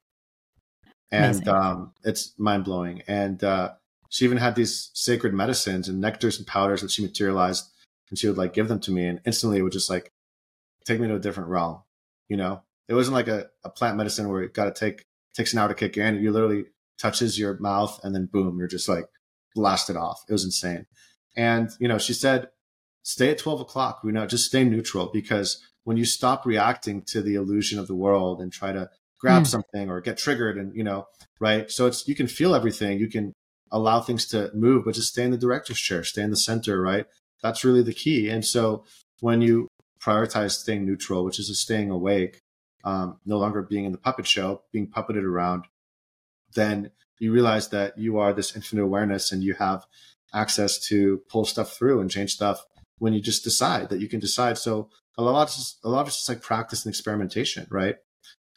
[1.12, 3.02] And um, it's mind blowing.
[3.08, 3.74] And uh,
[4.10, 7.72] she even had these sacred medicines and nectars and powders that she materialized
[8.10, 10.14] and she would like give them to me and instantly it would just like
[10.86, 11.82] take me to a different realm,
[12.28, 12.62] you know?
[12.90, 15.06] it wasn't like a, a plant medicine where it got to take
[15.36, 16.22] takes an hour to kick in.
[16.22, 16.66] You literally
[16.98, 19.06] touches your mouth and then boom, you're just like
[19.56, 20.24] blasted off.
[20.28, 20.88] It was insane.
[21.38, 22.50] And you know, she said,
[23.04, 24.02] stay at twelve o'clock.
[24.04, 27.96] You know, just stay neutral because when you stop reacting to the illusion of the
[27.96, 28.90] world and try to
[29.20, 29.48] grab mm.
[29.48, 31.08] something or get triggered and you know,
[31.40, 31.70] right?
[31.72, 33.00] So it's you can feel everything.
[33.00, 33.34] You can
[33.72, 36.82] allow things to move, but just stay in the director's chair, stay in the center,
[36.82, 37.06] right?
[37.42, 38.30] That's really the key.
[38.30, 38.84] And so
[39.20, 39.68] when you
[40.02, 42.42] prioritize staying neutral, which is a staying awake,
[42.84, 45.66] um, no longer being in the puppet show, being puppeted around,
[46.56, 49.86] then you realize that you are this infinite awareness and you have
[50.34, 52.66] access to pull stuff through and change stuff
[53.00, 54.58] when you just decide that you can decide.
[54.58, 57.96] So a lot of a lot of it's just like practice and experimentation, right?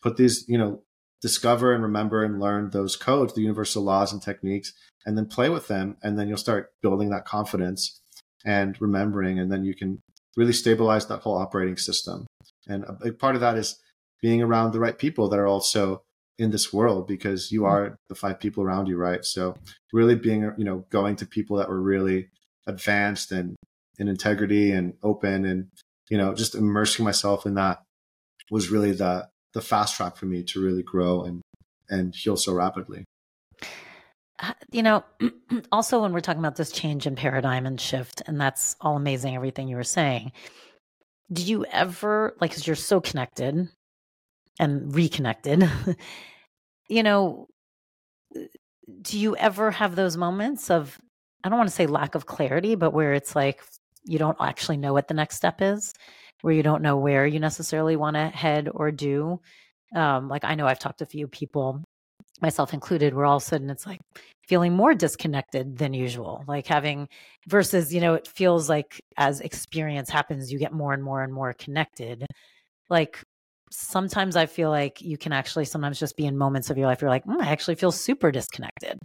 [0.03, 0.83] Put these, you know,
[1.21, 4.73] discover and remember and learn those codes, the universal laws and techniques,
[5.07, 8.01] and then play with them, and then you'll start building that confidence
[8.45, 10.01] and remembering, and then you can
[10.37, 12.27] really stabilize that whole operating system.
[12.67, 13.79] And a big part of that is
[14.21, 16.03] being around the right people that are also
[16.39, 17.73] in this world because you mm-hmm.
[17.73, 19.25] are the five people around you, right?
[19.25, 19.57] So
[19.93, 22.29] really being, you know, going to people that were really
[22.67, 23.57] advanced and
[24.03, 25.69] in integrity and open and,
[26.11, 27.83] you know, just immersing myself in that
[28.51, 31.41] was really the the fast track for me to really grow and
[31.89, 33.05] and heal so rapidly.
[34.41, 35.05] Uh, you know,
[35.73, 39.35] also when we're talking about this change in paradigm and shift, and that's all amazing,
[39.35, 40.33] everything you were saying.
[41.33, 43.69] Do you ever like because you're so connected
[44.59, 45.69] and reconnected.
[46.89, 47.49] you know,
[49.01, 50.99] do you ever have those moments of,
[51.45, 53.63] I don't want to say lack of clarity, but where it's like
[54.05, 55.93] you don't actually know what the next step is,
[56.41, 59.41] where you don't know where you necessarily want to head or do?
[59.95, 61.83] Um, like I know I've talked to a few people,
[62.41, 64.01] myself included, where all of a sudden it's like
[64.49, 67.09] feeling more disconnected than usual, like having
[67.49, 71.33] versus, you know, it feels like as experience happens, you get more and more and
[71.33, 72.27] more connected.
[72.91, 73.23] Like,
[73.71, 77.01] sometimes I feel like you can actually sometimes just be in moments of your life
[77.01, 78.99] you're like, mm, I actually feel super disconnected.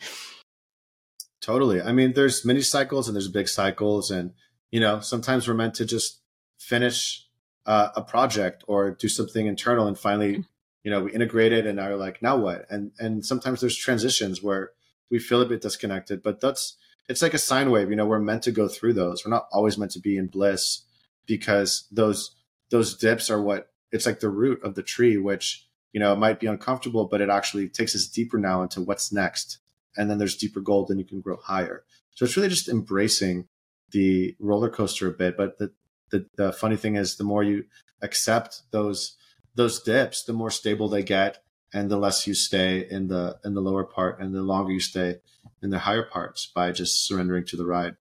[1.41, 1.81] Totally.
[1.81, 4.33] I mean, there's mini cycles and there's big cycles, and
[4.71, 6.21] you know, sometimes we're meant to just
[6.57, 7.25] finish
[7.65, 10.41] uh, a project or do something internal, and finally, mm-hmm.
[10.83, 12.65] you know, we integrate it and are like, now what?
[12.69, 14.71] And and sometimes there's transitions where
[15.09, 16.77] we feel a bit disconnected, but that's
[17.09, 17.89] it's like a sine wave.
[17.89, 19.25] You know, we're meant to go through those.
[19.25, 20.83] We're not always meant to be in bliss
[21.25, 22.35] because those
[22.69, 26.19] those dips are what it's like the root of the tree, which you know it
[26.19, 29.59] might be uncomfortable, but it actually takes us deeper now into what's next.
[29.95, 31.83] And then there's deeper gold, and you can grow higher.
[32.15, 33.47] So it's really just embracing
[33.91, 35.37] the roller coaster a bit.
[35.37, 35.71] But the
[36.09, 37.65] the, the funny thing is, the more you
[38.01, 39.17] accept those
[39.55, 43.53] those dips, the more stable they get, and the less you stay in the in
[43.53, 45.17] the lower part, and the longer you stay
[45.61, 47.95] in the higher parts by just surrendering to the ride.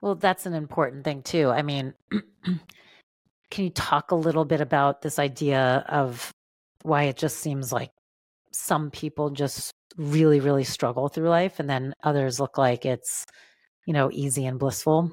[0.00, 1.50] Well, that's an important thing too.
[1.50, 1.94] I mean,
[3.50, 6.30] can you talk a little bit about this idea of
[6.82, 7.90] why it just seems like
[8.52, 13.26] some people just really, really struggle through life, and then others look like it's,
[13.86, 15.12] you know, easy and blissful?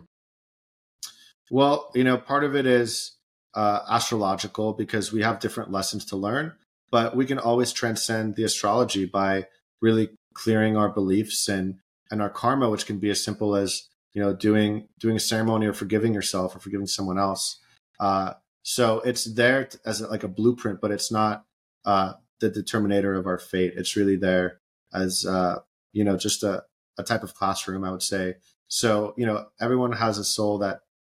[1.49, 3.13] Well, you know, part of it is
[3.53, 6.53] uh, astrological because we have different lessons to learn,
[6.89, 9.47] but we can always transcend the astrology by
[9.81, 14.21] really clearing our beliefs and and our karma, which can be as simple as you
[14.21, 17.57] know doing doing a ceremony or forgiving yourself or forgiving someone else.
[17.99, 21.45] Uh, so it's there as a, like a blueprint, but it's not
[21.85, 23.73] uh, the determinator of our fate.
[23.75, 24.59] It's really there
[24.93, 25.59] as uh,
[25.93, 26.63] you know just a,
[26.97, 28.35] a type of classroom, I would say.
[28.71, 30.79] So you know everyone has a soul that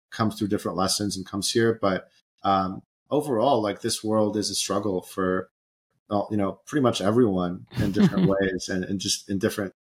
[0.09, 2.07] comes through different lessons and comes here, but
[2.43, 5.49] um, overall, like this world is a struggle for
[6.09, 9.73] you know pretty much everyone in different ways and, and just in different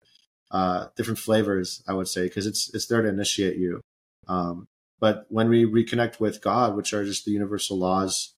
[0.49, 3.82] uh, different flavors, I would say, because it's it's there to initiate you.
[4.28, 4.67] Um,
[4.99, 8.34] but when we reconnect with God, which are just the universal laws,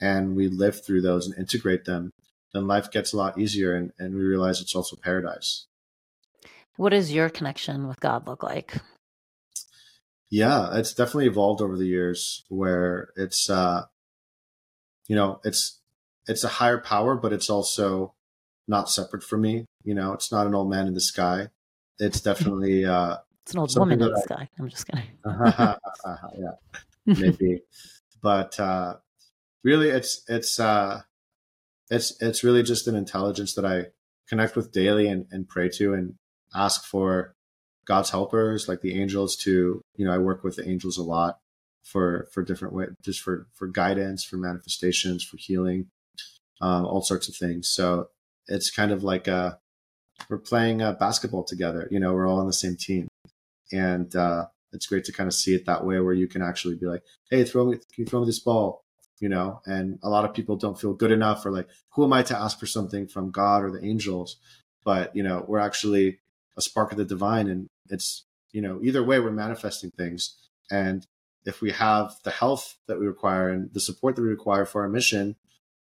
[0.00, 2.12] and we live through those and integrate them,
[2.54, 5.66] then life gets a lot easier, and, and we realize it's also paradise.
[6.80, 8.74] What does your connection with God look like?
[10.30, 13.84] Yeah, it's definitely evolved over the years, where it's uh,
[15.06, 15.78] you know, it's
[16.26, 18.14] it's a higher power, but it's also
[18.66, 19.66] not separate from me.
[19.84, 21.48] You know, it's not an old man in the sky.
[21.98, 24.48] It's definitely uh, it's an old woman in the I, sky.
[24.58, 25.04] I'm just kidding.
[25.26, 26.54] yeah,
[27.04, 27.60] maybe,
[28.22, 28.94] but uh,
[29.62, 31.02] really, it's it's uh,
[31.90, 33.88] it's it's really just an intelligence that I
[34.30, 36.14] connect with daily and, and pray to and
[36.54, 37.34] ask for
[37.86, 39.36] God's helpers, like the angels.
[39.36, 41.38] To you know, I work with the angels a lot
[41.82, 45.88] for for different ways, just for for guidance, for manifestations, for healing,
[46.60, 47.68] um, all sorts of things.
[47.68, 48.08] So
[48.46, 49.58] it's kind of like a,
[50.28, 51.88] we're playing uh, basketball together.
[51.90, 53.08] You know, we're all on the same team,
[53.72, 56.76] and uh, it's great to kind of see it that way, where you can actually
[56.76, 58.82] be like, "Hey, throw me, can you throw me this ball?"
[59.20, 62.12] You know, and a lot of people don't feel good enough, or like, "Who am
[62.12, 64.36] I to ask for something from God or the angels?"
[64.84, 66.20] But you know, we're actually
[66.60, 70.36] a spark of the divine, and it's you know, either way, we're manifesting things,
[70.70, 71.06] and
[71.44, 74.82] if we have the health that we require and the support that we require for
[74.82, 75.36] our mission,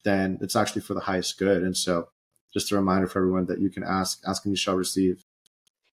[0.05, 1.63] then it's actually for the highest good.
[1.63, 2.09] And so
[2.53, 5.25] just a reminder for everyone that you can ask, ask and you shall receive.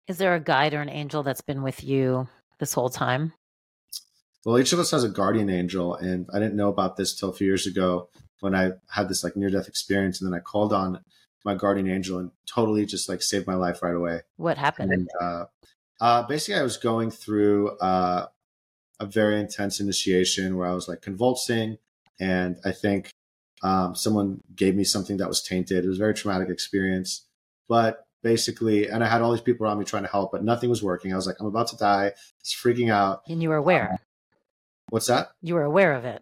[0.08, 2.28] Is there a guide or an angel that's been with you
[2.60, 3.34] this whole time?
[4.46, 7.30] Well, each of us has a guardian angel, and I didn't know about this till
[7.30, 8.10] a few years ago
[8.40, 11.04] when I had this like near death experience, and then I called on
[11.48, 14.22] my guardian angel and totally just like saved my life right away.
[14.36, 14.92] What happened?
[14.92, 15.46] And, uh,
[16.00, 18.28] uh, basically, I was going through uh,
[19.00, 21.78] a very intense initiation where I was like convulsing,
[22.20, 23.10] and I think
[23.64, 25.86] um, someone gave me something that was tainted.
[25.86, 27.26] It was a very traumatic experience.
[27.68, 30.70] But basically, and I had all these people around me trying to help, but nothing
[30.70, 31.14] was working.
[31.14, 32.12] I was like, I'm about to die.
[32.42, 33.24] It's freaking out.
[33.28, 33.92] And you were aware.
[33.94, 33.98] Um,
[34.90, 35.30] what's that?
[35.42, 36.22] You were aware of it.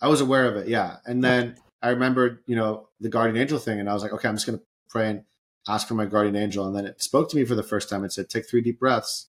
[0.00, 0.96] I was aware of it, yeah.
[1.04, 4.26] And then I remembered, you know, the guardian angel thing, and I was like, okay,
[4.26, 5.24] I'm just going to pray and
[5.68, 6.66] ask for my guardian angel.
[6.66, 8.04] And then it spoke to me for the first time.
[8.04, 9.28] It said, take three deep breaths.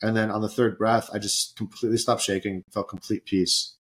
[0.00, 3.74] And then on the third breath, I just completely stopped shaking, felt complete peace.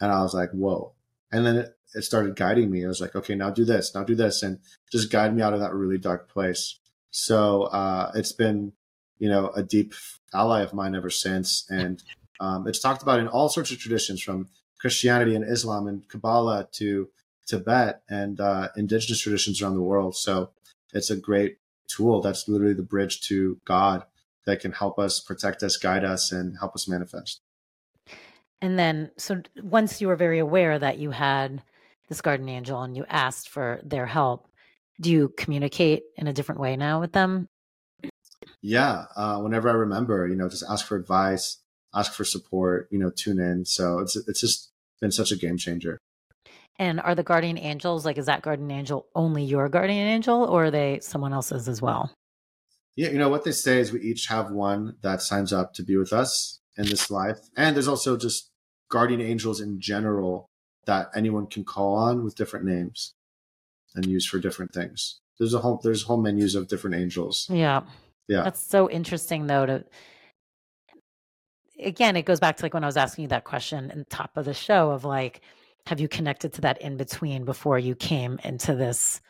[0.00, 0.94] And I was like, whoa.
[1.30, 2.84] And then it, it started guiding me.
[2.84, 5.52] I was like, okay, now do this, now do this, and just guide me out
[5.52, 6.78] of that really dark place.
[7.10, 8.72] So uh, it's been,
[9.18, 9.92] you know, a deep
[10.32, 12.02] ally of mine ever since, and
[12.40, 14.48] um, it's talked about in all sorts of traditions, from
[14.84, 17.08] Christianity and Islam and Kabbalah to
[17.46, 20.14] Tibet and uh, indigenous traditions around the world.
[20.14, 20.50] So
[20.92, 21.56] it's a great
[21.88, 22.20] tool.
[22.20, 24.04] That's literally the bridge to God
[24.44, 27.40] that can help us, protect us, guide us, and help us manifest.
[28.60, 31.62] And then, so once you were very aware that you had
[32.10, 34.48] this guardian angel and you asked for their help,
[35.00, 37.48] do you communicate in a different way now with them?
[38.60, 39.06] Yeah.
[39.16, 41.56] Uh, whenever I remember, you know, just ask for advice,
[41.94, 43.64] ask for support, you know, tune in.
[43.64, 44.72] So it's, it's just
[45.04, 45.98] been such a game changer.
[46.78, 50.64] And are the guardian angels like, is that guardian angel only your guardian angel or
[50.64, 52.10] are they someone else's as well?
[52.96, 53.10] Yeah.
[53.10, 55.98] You know, what they say is we each have one that signs up to be
[55.98, 57.38] with us in this life.
[57.54, 58.50] And there's also just
[58.90, 60.48] guardian angels in general
[60.86, 63.12] that anyone can call on with different names
[63.94, 65.20] and use for different things.
[65.38, 67.46] There's a whole there's whole menus of different angels.
[67.50, 67.82] Yeah.
[68.26, 68.42] Yeah.
[68.42, 69.84] That's so interesting though to
[71.78, 74.04] again, it goes back to like when I was asking you that question in the
[74.04, 75.40] top of the show of like,
[75.86, 79.20] have you connected to that in between before you came into this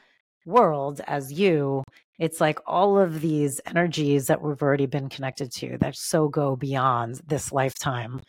[0.47, 1.83] world as you?
[2.19, 6.55] It's like all of these energies that we've already been connected to that so go
[6.55, 8.21] beyond this lifetime,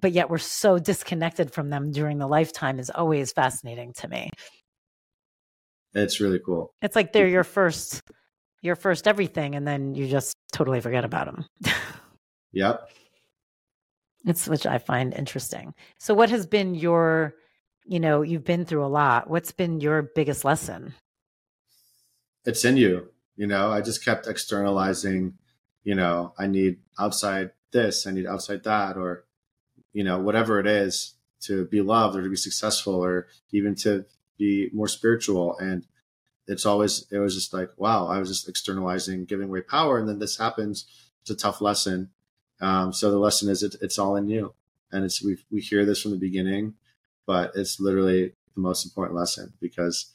[0.00, 4.30] but yet we're so disconnected from them during the lifetime is always fascinating to me.
[5.94, 6.72] It's really cool.
[6.80, 8.02] It's like they're your first,
[8.62, 11.46] your first everything, and then you just totally forget about them.
[12.52, 12.88] yep.
[14.26, 15.74] It's which I find interesting.
[15.98, 17.34] So, what has been your,
[17.84, 19.30] you know, you've been through a lot.
[19.30, 20.94] What's been your biggest lesson?
[22.44, 23.10] It's in you.
[23.36, 25.34] You know, I just kept externalizing,
[25.84, 29.24] you know, I need outside this, I need outside that, or,
[29.92, 34.04] you know, whatever it is to be loved or to be successful or even to
[34.38, 35.56] be more spiritual.
[35.58, 35.86] And
[36.46, 39.98] it's always, it was just like, wow, I was just externalizing, giving away power.
[39.98, 40.86] And then this happens.
[41.20, 42.10] It's a tough lesson.
[42.60, 44.54] Um, so the lesson is it, it's all in you.
[44.90, 46.74] And it's, we, we hear this from the beginning,
[47.26, 50.12] but it's literally the most important lesson because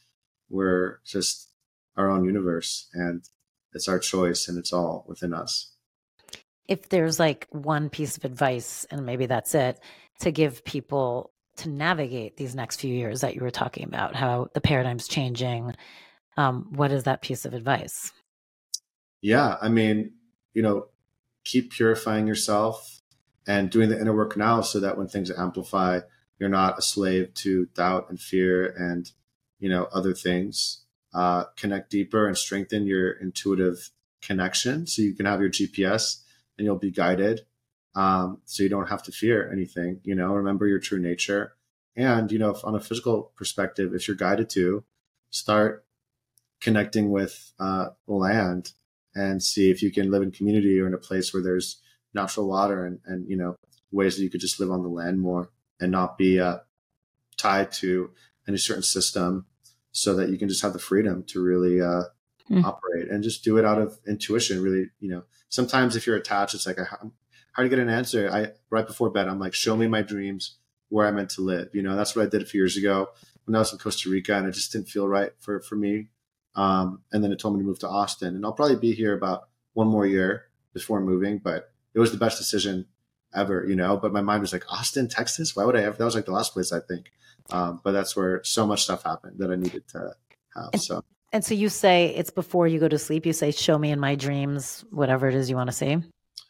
[0.50, 1.50] we're just
[1.96, 3.24] our own universe and
[3.74, 5.72] it's our choice and it's all within us.
[6.68, 9.80] If there's like one piece of advice, and maybe that's it,
[10.22, 14.48] to give people to navigate these next few years that you were talking about, how
[14.54, 15.76] the paradigm's changing,
[16.38, 18.12] um, what is that piece of advice?
[19.22, 20.14] Yeah, I mean,
[20.54, 20.88] you know,
[21.44, 23.02] keep purifying yourself
[23.46, 26.00] and doing the inner work now so that when things amplify,
[26.40, 29.12] you're not a slave to doubt and fear and,
[29.60, 30.82] you know, other things.
[31.14, 33.92] Uh, connect deeper and strengthen your intuitive
[34.22, 36.22] connection so you can have your GPS
[36.58, 37.42] and you'll be guided.
[37.96, 41.54] Um, so you don't have to fear anything, you know, remember your true nature.
[41.96, 44.84] And, you know, on a physical perspective, if you're guided to
[45.30, 45.86] start
[46.60, 48.72] connecting with uh, land
[49.16, 51.82] and see if you can live in community or in a place where there's
[52.14, 53.56] natural water and, and you know
[53.92, 55.50] ways that you could just live on the land more
[55.80, 56.58] and not be uh,
[57.38, 58.12] tied to
[58.48, 59.46] any certain system
[59.92, 62.04] so that you can just have the freedom to really uh,
[62.50, 62.64] mm.
[62.64, 65.24] operate and just do it out of intuition really you know.
[65.50, 67.12] Sometimes if you're attached it's like how,
[67.54, 68.30] how do you get an answer?
[68.32, 70.58] I right before bed i'm like show me my dreams
[70.90, 73.08] where i'm meant to live you know that's what i did a few years ago
[73.46, 76.08] when i was in costa rica and it just didn't feel right for for me
[76.56, 78.36] um, and then it told me to move to Austin.
[78.36, 82.18] And I'll probably be here about one more year before moving, but it was the
[82.18, 82.86] best decision
[83.34, 83.98] ever, you know.
[83.98, 85.56] But my mind was like, Austin, Texas?
[85.56, 85.98] Why would I ever?
[85.98, 87.12] That was like the last place I think.
[87.50, 90.16] Um, but that's where so much stuff happened that I needed to
[90.56, 90.82] have.
[90.82, 91.04] So.
[91.32, 93.26] And so you say it's before you go to sleep.
[93.26, 95.98] You say, "Show me in my dreams whatever it is you want to see."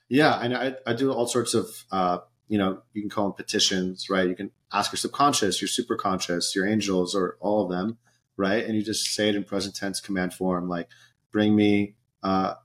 [0.10, 3.34] Yeah, and I, I do all sorts of, uh, you know, you can call them
[3.34, 4.28] petitions, right?
[4.28, 7.97] You can ask your subconscious, your superconscious, your angels, or all of them
[8.38, 8.65] right?
[8.65, 10.88] And you just say it in present tense command form, like
[11.31, 12.55] bring me uh,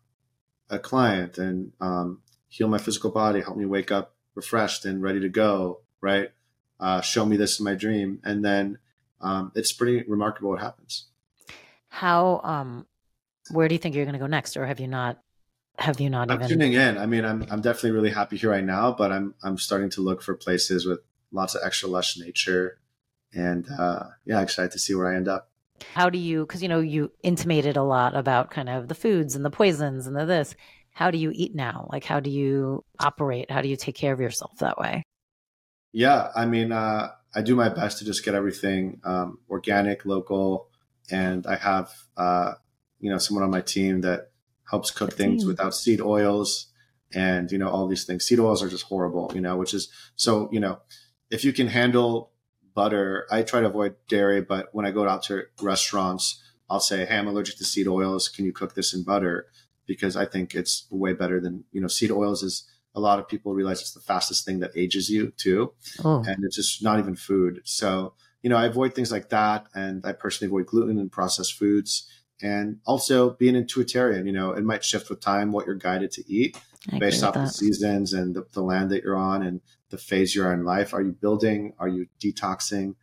[0.71, 5.21] a client and um, heal my physical body, help me wake up refreshed and ready
[5.21, 6.31] to go, right?
[6.79, 8.21] Uh, show me this in my dream.
[8.25, 8.79] And then
[9.21, 11.07] um, it's pretty remarkable what happens.
[11.89, 12.87] How, um,
[13.51, 14.57] where do you think you're going to go next?
[14.57, 15.19] Or have you not,
[15.77, 16.49] have you not I'm even?
[16.49, 16.99] tuning in.
[16.99, 20.03] I mean, I'm, I'm definitely really happy here right now, but I'm, I'm starting to
[20.03, 21.01] look for places with
[21.33, 22.79] lots of extra lush nature
[23.35, 25.51] and uh, yeah, excited to see where I end up.
[25.95, 29.35] How do you, because you know, you intimated a lot about kind of the foods
[29.35, 30.55] and the poisons and the this.
[30.91, 31.89] How do you eat now?
[31.93, 33.51] Like, how do you operate?
[33.51, 35.03] How do you take care of yourself that way?
[35.93, 40.69] Yeah, I mean, uh, I do my best to just get everything um, organic, local,
[41.11, 42.55] and I have, uh,
[42.99, 44.31] you know, someone on my team that
[44.69, 46.69] helps cook things without seed oils
[47.15, 48.25] and you know all these things.
[48.25, 50.79] Seed oils are just horrible, you know, which is so you know
[51.31, 52.31] if you can handle
[52.79, 53.27] butter.
[53.29, 57.19] I try to avoid dairy, but when I go out to restaurants, I'll say, "Hey,
[57.19, 58.29] I'm allergic to seed oils.
[58.29, 59.47] Can you cook this in butter?"
[59.85, 61.89] Because I think it's way better than you know.
[61.89, 65.33] Seed oils is a lot of people realize it's the fastest thing that ages you
[65.37, 65.73] too,
[66.05, 66.23] oh.
[66.25, 67.63] and it's just not even food.
[67.65, 71.55] So you know, I avoid things like that, and I personally avoid gluten and processed
[71.55, 72.07] foods,
[72.41, 74.25] and also being intuitarian.
[74.27, 76.57] You know, it might shift with time what you're guided to eat
[76.93, 79.61] I based off the seasons and the, the land that you're on and
[79.91, 80.93] the phase you're in life.
[80.95, 81.75] Are you building?
[81.79, 82.95] Are you detoxing?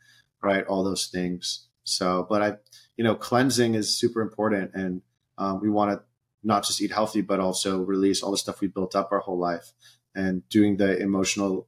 [0.41, 1.67] Right, all those things.
[1.83, 2.53] So, but I,
[2.97, 5.01] you know, cleansing is super important, and
[5.37, 6.03] um, we want to
[6.43, 9.39] not just eat healthy, but also release all the stuff we built up our whole
[9.39, 9.73] life,
[10.13, 11.67] and doing the emotional,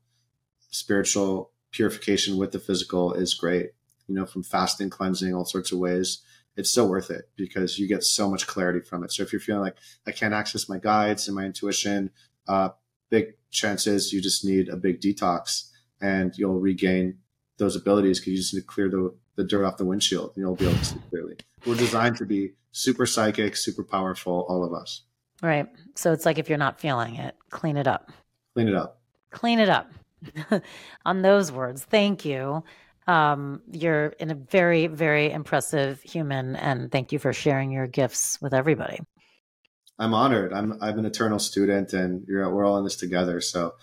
[0.70, 3.72] spiritual purification with the physical is great.
[4.08, 6.20] You know, from fasting, cleansing, all sorts of ways.
[6.56, 9.12] It's so worth it because you get so much clarity from it.
[9.12, 12.10] So if you're feeling like I can't access my guides and my intuition,
[12.48, 12.70] uh,
[13.10, 15.70] big chances you just need a big detox
[16.02, 17.18] and you'll regain
[17.58, 20.44] those abilities because you just need to clear the, the dirt off the windshield and
[20.44, 21.36] you'll be able to see clearly.
[21.66, 25.04] We're designed to be super psychic, super powerful, all of us.
[25.42, 25.68] Right.
[25.96, 28.12] So it's like if you're not feeling it, clean it up.
[28.54, 29.00] Clean it up.
[29.32, 29.92] Clean it up.
[31.06, 32.64] On those words, thank you.
[33.08, 38.42] Um, you're in a very, very impressive human, and thank you for sharing your gifts
[38.42, 39.00] with everybody.
[40.00, 40.54] I'm honored.
[40.54, 43.42] I'm I'm an eternal student, and we're all in this together.
[43.42, 43.74] So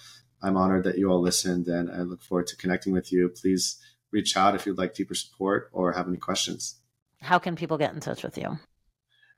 [0.42, 3.28] I'm honored that you all listened, and I look forward to connecting with you.
[3.28, 3.78] Please
[4.12, 6.80] reach out if you'd like deeper support or have any questions.
[7.20, 8.58] How can people get in touch with you?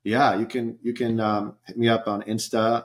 [0.05, 2.85] Yeah, you can you can um, hit me up on Insta,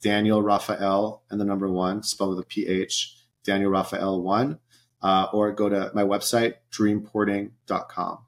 [0.00, 4.60] Daniel Raphael, and the number one spelled with a PH, Daniel Raphael one,
[5.02, 8.18] uh, or go to my website dreamporting.com.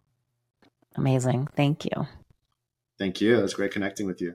[0.96, 2.06] Amazing, thank you.
[2.98, 3.38] Thank you.
[3.38, 4.34] It was great connecting with you.